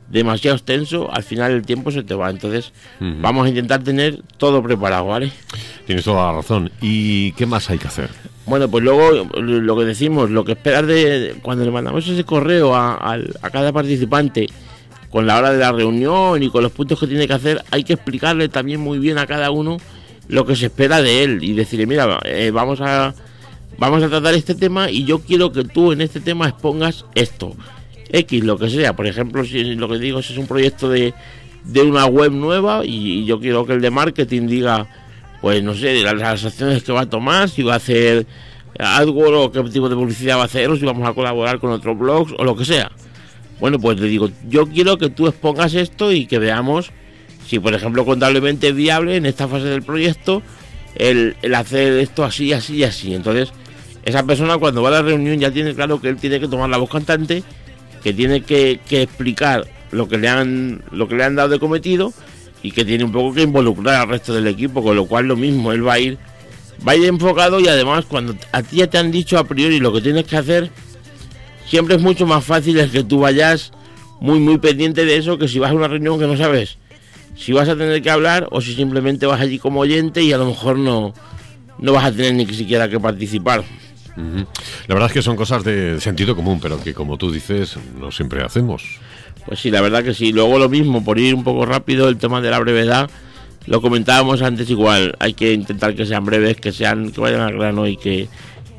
demasiado 0.08 0.56
extenso, 0.56 1.10
al 1.10 1.22
final 1.22 1.52
el 1.52 1.62
tiempo 1.62 1.90
se 1.90 2.02
te 2.02 2.14
va. 2.14 2.28
Entonces, 2.28 2.72
vamos 3.00 3.46
a 3.46 3.48
intentar 3.48 3.82
tener 3.82 4.20
todo 4.36 4.62
preparado, 4.62 5.06
¿vale? 5.06 5.32
Tienes 5.86 6.04
toda 6.04 6.30
la 6.30 6.38
razón. 6.38 6.70
¿Y 6.80 7.32
qué 7.32 7.46
más 7.46 7.70
hay 7.70 7.78
que 7.78 7.88
hacer? 7.88 8.10
Bueno, 8.44 8.68
pues 8.68 8.84
luego 8.84 9.10
lo 9.40 9.76
que 9.78 9.84
decimos, 9.84 10.30
lo 10.30 10.44
que 10.44 10.52
esperas 10.52 10.86
de 10.86 11.36
cuando 11.42 11.64
le 11.64 11.70
mandamos 11.70 12.06
ese 12.06 12.24
correo 12.24 12.74
a 12.74 13.18
cada 13.50 13.72
participante 13.72 14.48
con 15.12 15.26
la 15.26 15.38
hora 15.38 15.52
de 15.52 15.58
la 15.58 15.70
reunión 15.72 16.42
y 16.42 16.48
con 16.48 16.62
los 16.62 16.72
puntos 16.72 16.98
que 16.98 17.06
tiene 17.06 17.26
que 17.26 17.34
hacer, 17.34 17.62
hay 17.70 17.84
que 17.84 17.92
explicarle 17.92 18.48
también 18.48 18.80
muy 18.80 18.98
bien 18.98 19.18
a 19.18 19.26
cada 19.26 19.50
uno 19.50 19.76
lo 20.28 20.46
que 20.46 20.56
se 20.56 20.66
espera 20.66 21.02
de 21.02 21.22
él 21.22 21.44
y 21.44 21.52
decirle, 21.52 21.86
mira, 21.86 22.18
eh, 22.24 22.50
vamos 22.50 22.80
a 22.80 23.14
vamos 23.78 24.02
a 24.02 24.08
tratar 24.08 24.34
este 24.34 24.54
tema 24.54 24.90
y 24.90 25.04
yo 25.04 25.20
quiero 25.20 25.52
que 25.52 25.64
tú 25.64 25.92
en 25.92 26.00
este 26.00 26.20
tema 26.20 26.48
expongas 26.48 27.04
esto, 27.14 27.56
X, 28.10 28.44
lo 28.44 28.58
que 28.58 28.70
sea. 28.70 28.94
Por 28.94 29.06
ejemplo, 29.06 29.44
si 29.44 29.74
lo 29.74 29.88
que 29.88 29.98
digo 29.98 30.20
es 30.20 30.36
un 30.36 30.46
proyecto 30.46 30.88
de, 30.88 31.14
de 31.64 31.82
una 31.82 32.06
web 32.06 32.32
nueva 32.32 32.84
y, 32.84 33.24
yo 33.24 33.40
quiero 33.40 33.64
que 33.66 33.74
el 33.74 33.80
de 33.80 33.90
marketing 33.90 34.46
diga, 34.46 34.86
pues 35.40 35.62
no 35.62 35.74
sé, 35.74 36.02
las, 36.02 36.14
las 36.14 36.44
acciones 36.44 36.82
que 36.82 36.92
va 36.92 37.02
a 37.02 37.10
tomar, 37.10 37.48
si 37.48 37.62
va 37.62 37.74
a 37.74 37.76
hacer 37.76 38.26
algo 38.78 39.44
o 39.44 39.52
qué 39.52 39.62
tipo 39.64 39.88
de 39.88 39.96
publicidad 39.96 40.38
va 40.38 40.42
a 40.42 40.46
hacer 40.46 40.70
o 40.70 40.76
si 40.76 40.84
vamos 40.84 41.08
a 41.08 41.14
colaborar 41.14 41.58
con 41.58 41.70
otros 41.70 41.98
blogs 41.98 42.32
o 42.38 42.44
lo 42.44 42.56
que 42.56 42.64
sea. 42.64 42.90
Bueno, 43.60 43.78
pues 43.78 44.00
le 44.00 44.08
digo, 44.08 44.28
yo 44.48 44.66
quiero 44.66 44.98
que 44.98 45.08
tú 45.08 45.28
expongas 45.28 45.74
esto 45.74 46.10
y 46.10 46.26
que 46.26 46.38
veamos 46.38 46.90
si, 47.46 47.58
por 47.58 47.74
ejemplo, 47.74 48.04
contablemente 48.04 48.68
es 48.68 48.74
viable 48.74 49.16
en 49.16 49.26
esta 49.26 49.46
fase 49.46 49.66
del 49.66 49.82
proyecto 49.82 50.42
el, 50.94 51.36
el 51.42 51.54
hacer 51.54 51.98
esto 51.98 52.24
así, 52.24 52.52
así 52.52 52.76
y 52.76 52.84
así. 52.84 53.14
Entonces, 53.14 53.52
esa 54.04 54.24
persona 54.24 54.58
cuando 54.58 54.82
va 54.82 54.88
a 54.88 54.92
la 54.92 55.02
reunión 55.02 55.38
ya 55.38 55.50
tiene 55.50 55.74
claro 55.74 56.00
que 56.00 56.08
él 56.08 56.16
tiene 56.16 56.40
que 56.40 56.48
tomar 56.48 56.68
la 56.68 56.78
voz 56.78 56.90
cantante, 56.90 57.42
que 58.02 58.12
tiene 58.12 58.42
que, 58.42 58.80
que 58.88 59.02
explicar 59.02 59.66
lo 59.90 60.08
que 60.08 60.18
le 60.18 60.28
han 60.28 60.82
lo 60.90 61.06
que 61.08 61.14
le 61.14 61.24
han 61.24 61.36
dado 61.36 61.50
de 61.50 61.58
cometido 61.58 62.12
y 62.62 62.72
que 62.72 62.84
tiene 62.84 63.04
un 63.04 63.12
poco 63.12 63.34
que 63.34 63.42
involucrar 63.42 64.02
al 64.02 64.08
resto 64.08 64.34
del 64.34 64.46
equipo, 64.46 64.82
con 64.82 64.96
lo 64.96 65.06
cual 65.06 65.26
lo 65.26 65.36
mismo, 65.36 65.72
él 65.72 65.86
va 65.86 65.94
a 65.94 65.98
ir 65.98 66.18
va 66.86 66.92
a 66.92 66.96
ir 66.96 67.06
enfocado 67.06 67.60
y 67.60 67.68
además 67.68 68.04
cuando 68.06 68.34
a 68.50 68.62
ti 68.62 68.76
ya 68.76 68.88
te 68.88 68.98
han 68.98 69.12
dicho 69.12 69.38
a 69.38 69.44
priori 69.44 69.78
lo 69.78 69.92
que 69.92 70.00
tienes 70.00 70.24
que 70.24 70.36
hacer, 70.36 70.70
siempre 71.66 71.96
es 71.96 72.02
mucho 72.02 72.26
más 72.26 72.44
fácil 72.44 72.78
el 72.78 72.90
que 72.90 73.04
tú 73.04 73.20
vayas 73.20 73.72
muy 74.20 74.40
muy 74.40 74.58
pendiente 74.58 75.04
de 75.04 75.16
eso 75.16 75.38
que 75.38 75.48
si 75.48 75.58
vas 75.58 75.70
a 75.70 75.74
una 75.74 75.88
reunión 75.88 76.18
que 76.18 76.26
no 76.26 76.36
sabes 76.36 76.78
si 77.36 77.52
vas 77.52 77.68
a 77.68 77.76
tener 77.76 78.02
que 78.02 78.10
hablar 78.10 78.48
o 78.50 78.60
si 78.60 78.74
simplemente 78.74 79.26
vas 79.26 79.40
allí 79.40 79.58
como 79.58 79.80
oyente 79.80 80.22
y 80.22 80.32
a 80.32 80.38
lo 80.38 80.46
mejor 80.46 80.78
no 80.78 81.14
no 81.78 81.92
vas 81.92 82.04
a 82.04 82.12
tener 82.12 82.34
ni 82.34 82.46
siquiera 82.46 82.88
que 82.88 83.00
participar. 83.00 83.64
La 84.16 84.94
verdad 84.94 85.06
es 85.06 85.12
que 85.12 85.22
son 85.22 85.36
cosas 85.36 85.64
de 85.64 86.00
sentido 86.00 86.36
común, 86.36 86.60
pero 86.60 86.82
que 86.82 86.94
como 86.94 87.16
tú 87.16 87.32
dices, 87.32 87.78
no 87.98 88.10
siempre 88.10 88.42
hacemos. 88.42 88.98
Pues 89.46 89.60
sí, 89.60 89.70
la 89.70 89.80
verdad 89.80 90.04
que 90.04 90.14
sí. 90.14 90.32
Luego 90.32 90.58
lo 90.58 90.68
mismo, 90.68 91.04
por 91.04 91.18
ir 91.18 91.34
un 91.34 91.44
poco 91.44 91.66
rápido, 91.66 92.08
el 92.08 92.16
tema 92.16 92.40
de 92.40 92.50
la 92.50 92.58
brevedad, 92.58 93.10
lo 93.66 93.80
comentábamos 93.80 94.42
antes 94.42 94.68
igual. 94.70 95.14
Hay 95.18 95.34
que 95.34 95.52
intentar 95.52 95.94
que 95.94 96.06
sean 96.06 96.24
breves, 96.24 96.56
que 96.56 96.72
sean, 96.72 97.10
que 97.10 97.20
vayan 97.20 97.40
al 97.40 97.54
grano 97.54 97.86
y 97.86 97.96
que, 97.96 98.28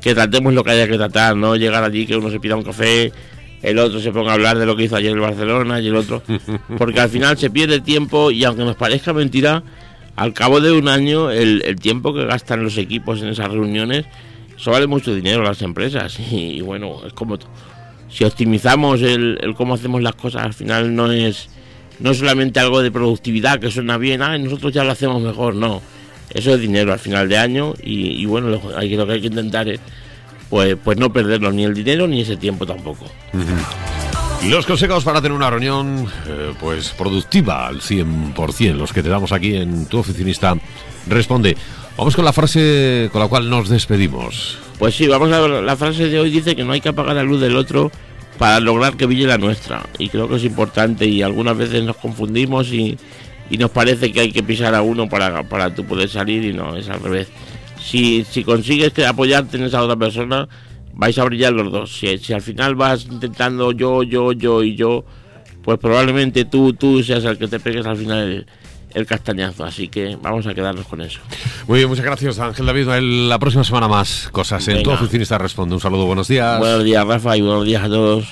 que 0.00 0.14
tratemos 0.14 0.54
lo 0.54 0.64
que 0.64 0.70
haya 0.70 0.88
que 0.88 0.96
tratar, 0.96 1.36
no 1.36 1.56
llegar 1.56 1.84
allí 1.84 2.06
que 2.06 2.16
uno 2.16 2.30
se 2.30 2.40
pida 2.40 2.56
un 2.56 2.62
café, 2.62 3.12
el 3.62 3.78
otro 3.78 4.00
se 4.00 4.12
ponga 4.12 4.32
a 4.32 4.34
hablar 4.34 4.58
de 4.58 4.66
lo 4.66 4.76
que 4.76 4.84
hizo 4.84 4.96
ayer 4.96 5.12
el 5.12 5.20
Barcelona 5.20 5.80
y 5.80 5.88
el 5.88 5.96
otro. 5.96 6.22
Porque 6.78 7.00
al 7.00 7.08
final 7.08 7.36
se 7.38 7.50
pierde 7.50 7.80
tiempo 7.80 8.30
y 8.30 8.44
aunque 8.44 8.64
nos 8.64 8.76
parezca 8.76 9.12
mentira, 9.12 9.62
al 10.16 10.32
cabo 10.32 10.60
de 10.60 10.72
un 10.72 10.88
año 10.88 11.30
el, 11.30 11.62
el 11.64 11.76
tiempo 11.76 12.14
que 12.14 12.24
gastan 12.24 12.62
los 12.62 12.78
equipos 12.78 13.20
en 13.22 13.28
esas 13.28 13.50
reuniones, 13.50 14.04
eso 14.56 14.70
vale 14.70 14.86
mucho 14.86 15.14
dinero 15.14 15.42
las 15.42 15.62
empresas. 15.62 16.18
Y, 16.30 16.60
bueno, 16.60 17.00
es 17.06 17.12
como 17.12 17.38
si 18.08 18.24
optimizamos 18.24 19.02
el, 19.02 19.54
cómo 19.56 19.74
hacemos 19.74 20.02
las 20.02 20.14
cosas, 20.14 20.44
al 20.44 20.54
final 20.54 20.94
no 20.94 21.10
es 21.10 21.48
no 22.00 22.12
solamente 22.12 22.58
algo 22.60 22.82
de 22.82 22.90
productividad 22.90 23.60
que 23.60 23.70
suena 23.70 23.98
bien, 23.98 24.22
ah, 24.22 24.36
nosotros 24.36 24.72
ya 24.72 24.84
lo 24.84 24.92
hacemos 24.92 25.22
mejor, 25.22 25.54
no. 25.54 25.80
Eso 26.30 26.54
es 26.54 26.60
dinero 26.60 26.92
al 26.92 26.98
final 26.98 27.28
de 27.28 27.38
año 27.38 27.74
y, 27.82 28.24
bueno, 28.26 28.48
lo, 28.48 28.60
hay, 28.76 28.96
lo 28.96 29.06
que 29.06 29.12
hay 29.12 29.20
que 29.20 29.28
intentar 29.28 29.68
es 29.68 29.80
pues, 30.50 30.76
pues 30.82 30.98
no 30.98 31.12
perderlo, 31.12 31.52
ni 31.52 31.64
el 31.64 31.74
dinero 31.74 32.06
ni 32.06 32.22
ese 32.22 32.36
tiempo 32.36 32.66
tampoco. 32.66 33.06
Los 34.48 34.66
consejos 34.66 35.04
para 35.04 35.22
tener 35.22 35.36
una 35.36 35.48
reunión 35.48 36.06
eh, 36.26 36.52
pues 36.60 36.90
productiva 36.90 37.66
al 37.66 37.80
100%, 37.80 38.74
los 38.74 38.92
que 38.92 39.02
te 39.02 39.08
damos 39.08 39.32
aquí 39.32 39.56
en 39.56 39.86
tu 39.86 39.98
oficinista 39.98 40.54
responde. 41.08 41.56
Vamos 41.96 42.16
con 42.16 42.24
la 42.24 42.32
frase 42.32 43.08
con 43.12 43.20
la 43.20 43.28
cual 43.28 43.48
nos 43.48 43.68
despedimos. 43.68 44.58
Pues 44.78 44.96
sí, 44.96 45.06
vamos 45.06 45.30
a 45.32 45.40
ver, 45.40 45.62
la 45.62 45.76
frase 45.76 46.08
de 46.08 46.18
hoy 46.18 46.30
dice 46.30 46.56
que 46.56 46.64
no 46.64 46.72
hay 46.72 46.80
que 46.80 46.88
apagar 46.88 47.14
la 47.14 47.22
luz 47.22 47.40
del 47.40 47.56
otro 47.56 47.92
para 48.36 48.58
lograr 48.58 48.96
que 48.96 49.06
brille 49.06 49.28
la 49.28 49.38
nuestra. 49.38 49.86
Y 49.98 50.08
creo 50.08 50.28
que 50.28 50.36
es 50.36 50.44
importante 50.44 51.06
y 51.06 51.22
algunas 51.22 51.56
veces 51.56 51.84
nos 51.84 51.96
confundimos 51.96 52.72
y, 52.72 52.98
y 53.48 53.58
nos 53.58 53.70
parece 53.70 54.10
que 54.10 54.20
hay 54.20 54.32
que 54.32 54.42
pisar 54.42 54.74
a 54.74 54.82
uno 54.82 55.08
para, 55.08 55.44
para 55.44 55.72
tú 55.72 55.84
poder 55.84 56.08
salir 56.08 56.44
y 56.44 56.52
no, 56.52 56.76
es 56.76 56.88
al 56.88 57.00
revés. 57.00 57.28
Si, 57.80 58.24
si 58.24 58.42
consigues 58.42 58.92
que 58.92 59.06
apoyarte 59.06 59.56
en 59.56 59.62
esa 59.62 59.80
otra 59.80 59.96
persona, 59.96 60.48
vais 60.94 61.16
a 61.16 61.24
brillar 61.24 61.52
los 61.52 61.70
dos. 61.70 61.96
Si, 61.96 62.18
si 62.18 62.32
al 62.32 62.42
final 62.42 62.74
vas 62.74 63.04
intentando 63.04 63.70
yo, 63.70 64.02
yo, 64.02 64.32
yo 64.32 64.64
y 64.64 64.74
yo, 64.74 65.04
pues 65.62 65.78
probablemente 65.78 66.44
tú, 66.44 66.72
tú 66.72 67.04
seas 67.04 67.24
el 67.24 67.38
que 67.38 67.46
te 67.46 67.60
pegues 67.60 67.86
al 67.86 67.96
final 67.96 68.18
el, 68.18 68.46
el 68.94 69.06
castañazo. 69.06 69.64
Así 69.64 69.88
que 69.88 70.16
vamos 70.20 70.46
a 70.46 70.54
quedarnos 70.54 70.86
con 70.86 71.00
eso. 71.02 71.20
Muy 71.68 71.78
bien, 71.78 71.88
muchas 71.88 72.04
gracias 72.04 72.38
Ángel 72.38 72.66
David. 72.66 72.88
La 73.28 73.38
próxima 73.38 73.64
semana 73.64 73.88
más 73.88 74.28
cosas 74.32 74.66
en 74.68 74.82
tu 74.82 74.90
Venga. 74.90 75.02
oficinista 75.02 75.36
responde. 75.38 75.74
Un 75.74 75.80
saludo, 75.80 76.06
buenos 76.06 76.28
días. 76.28 76.58
Buenos 76.58 76.84
días, 76.84 77.04
Rafa, 77.06 77.36
y 77.36 77.42
buenos 77.42 77.64
días 77.64 77.82
a 77.84 77.88
todos. 77.88 78.24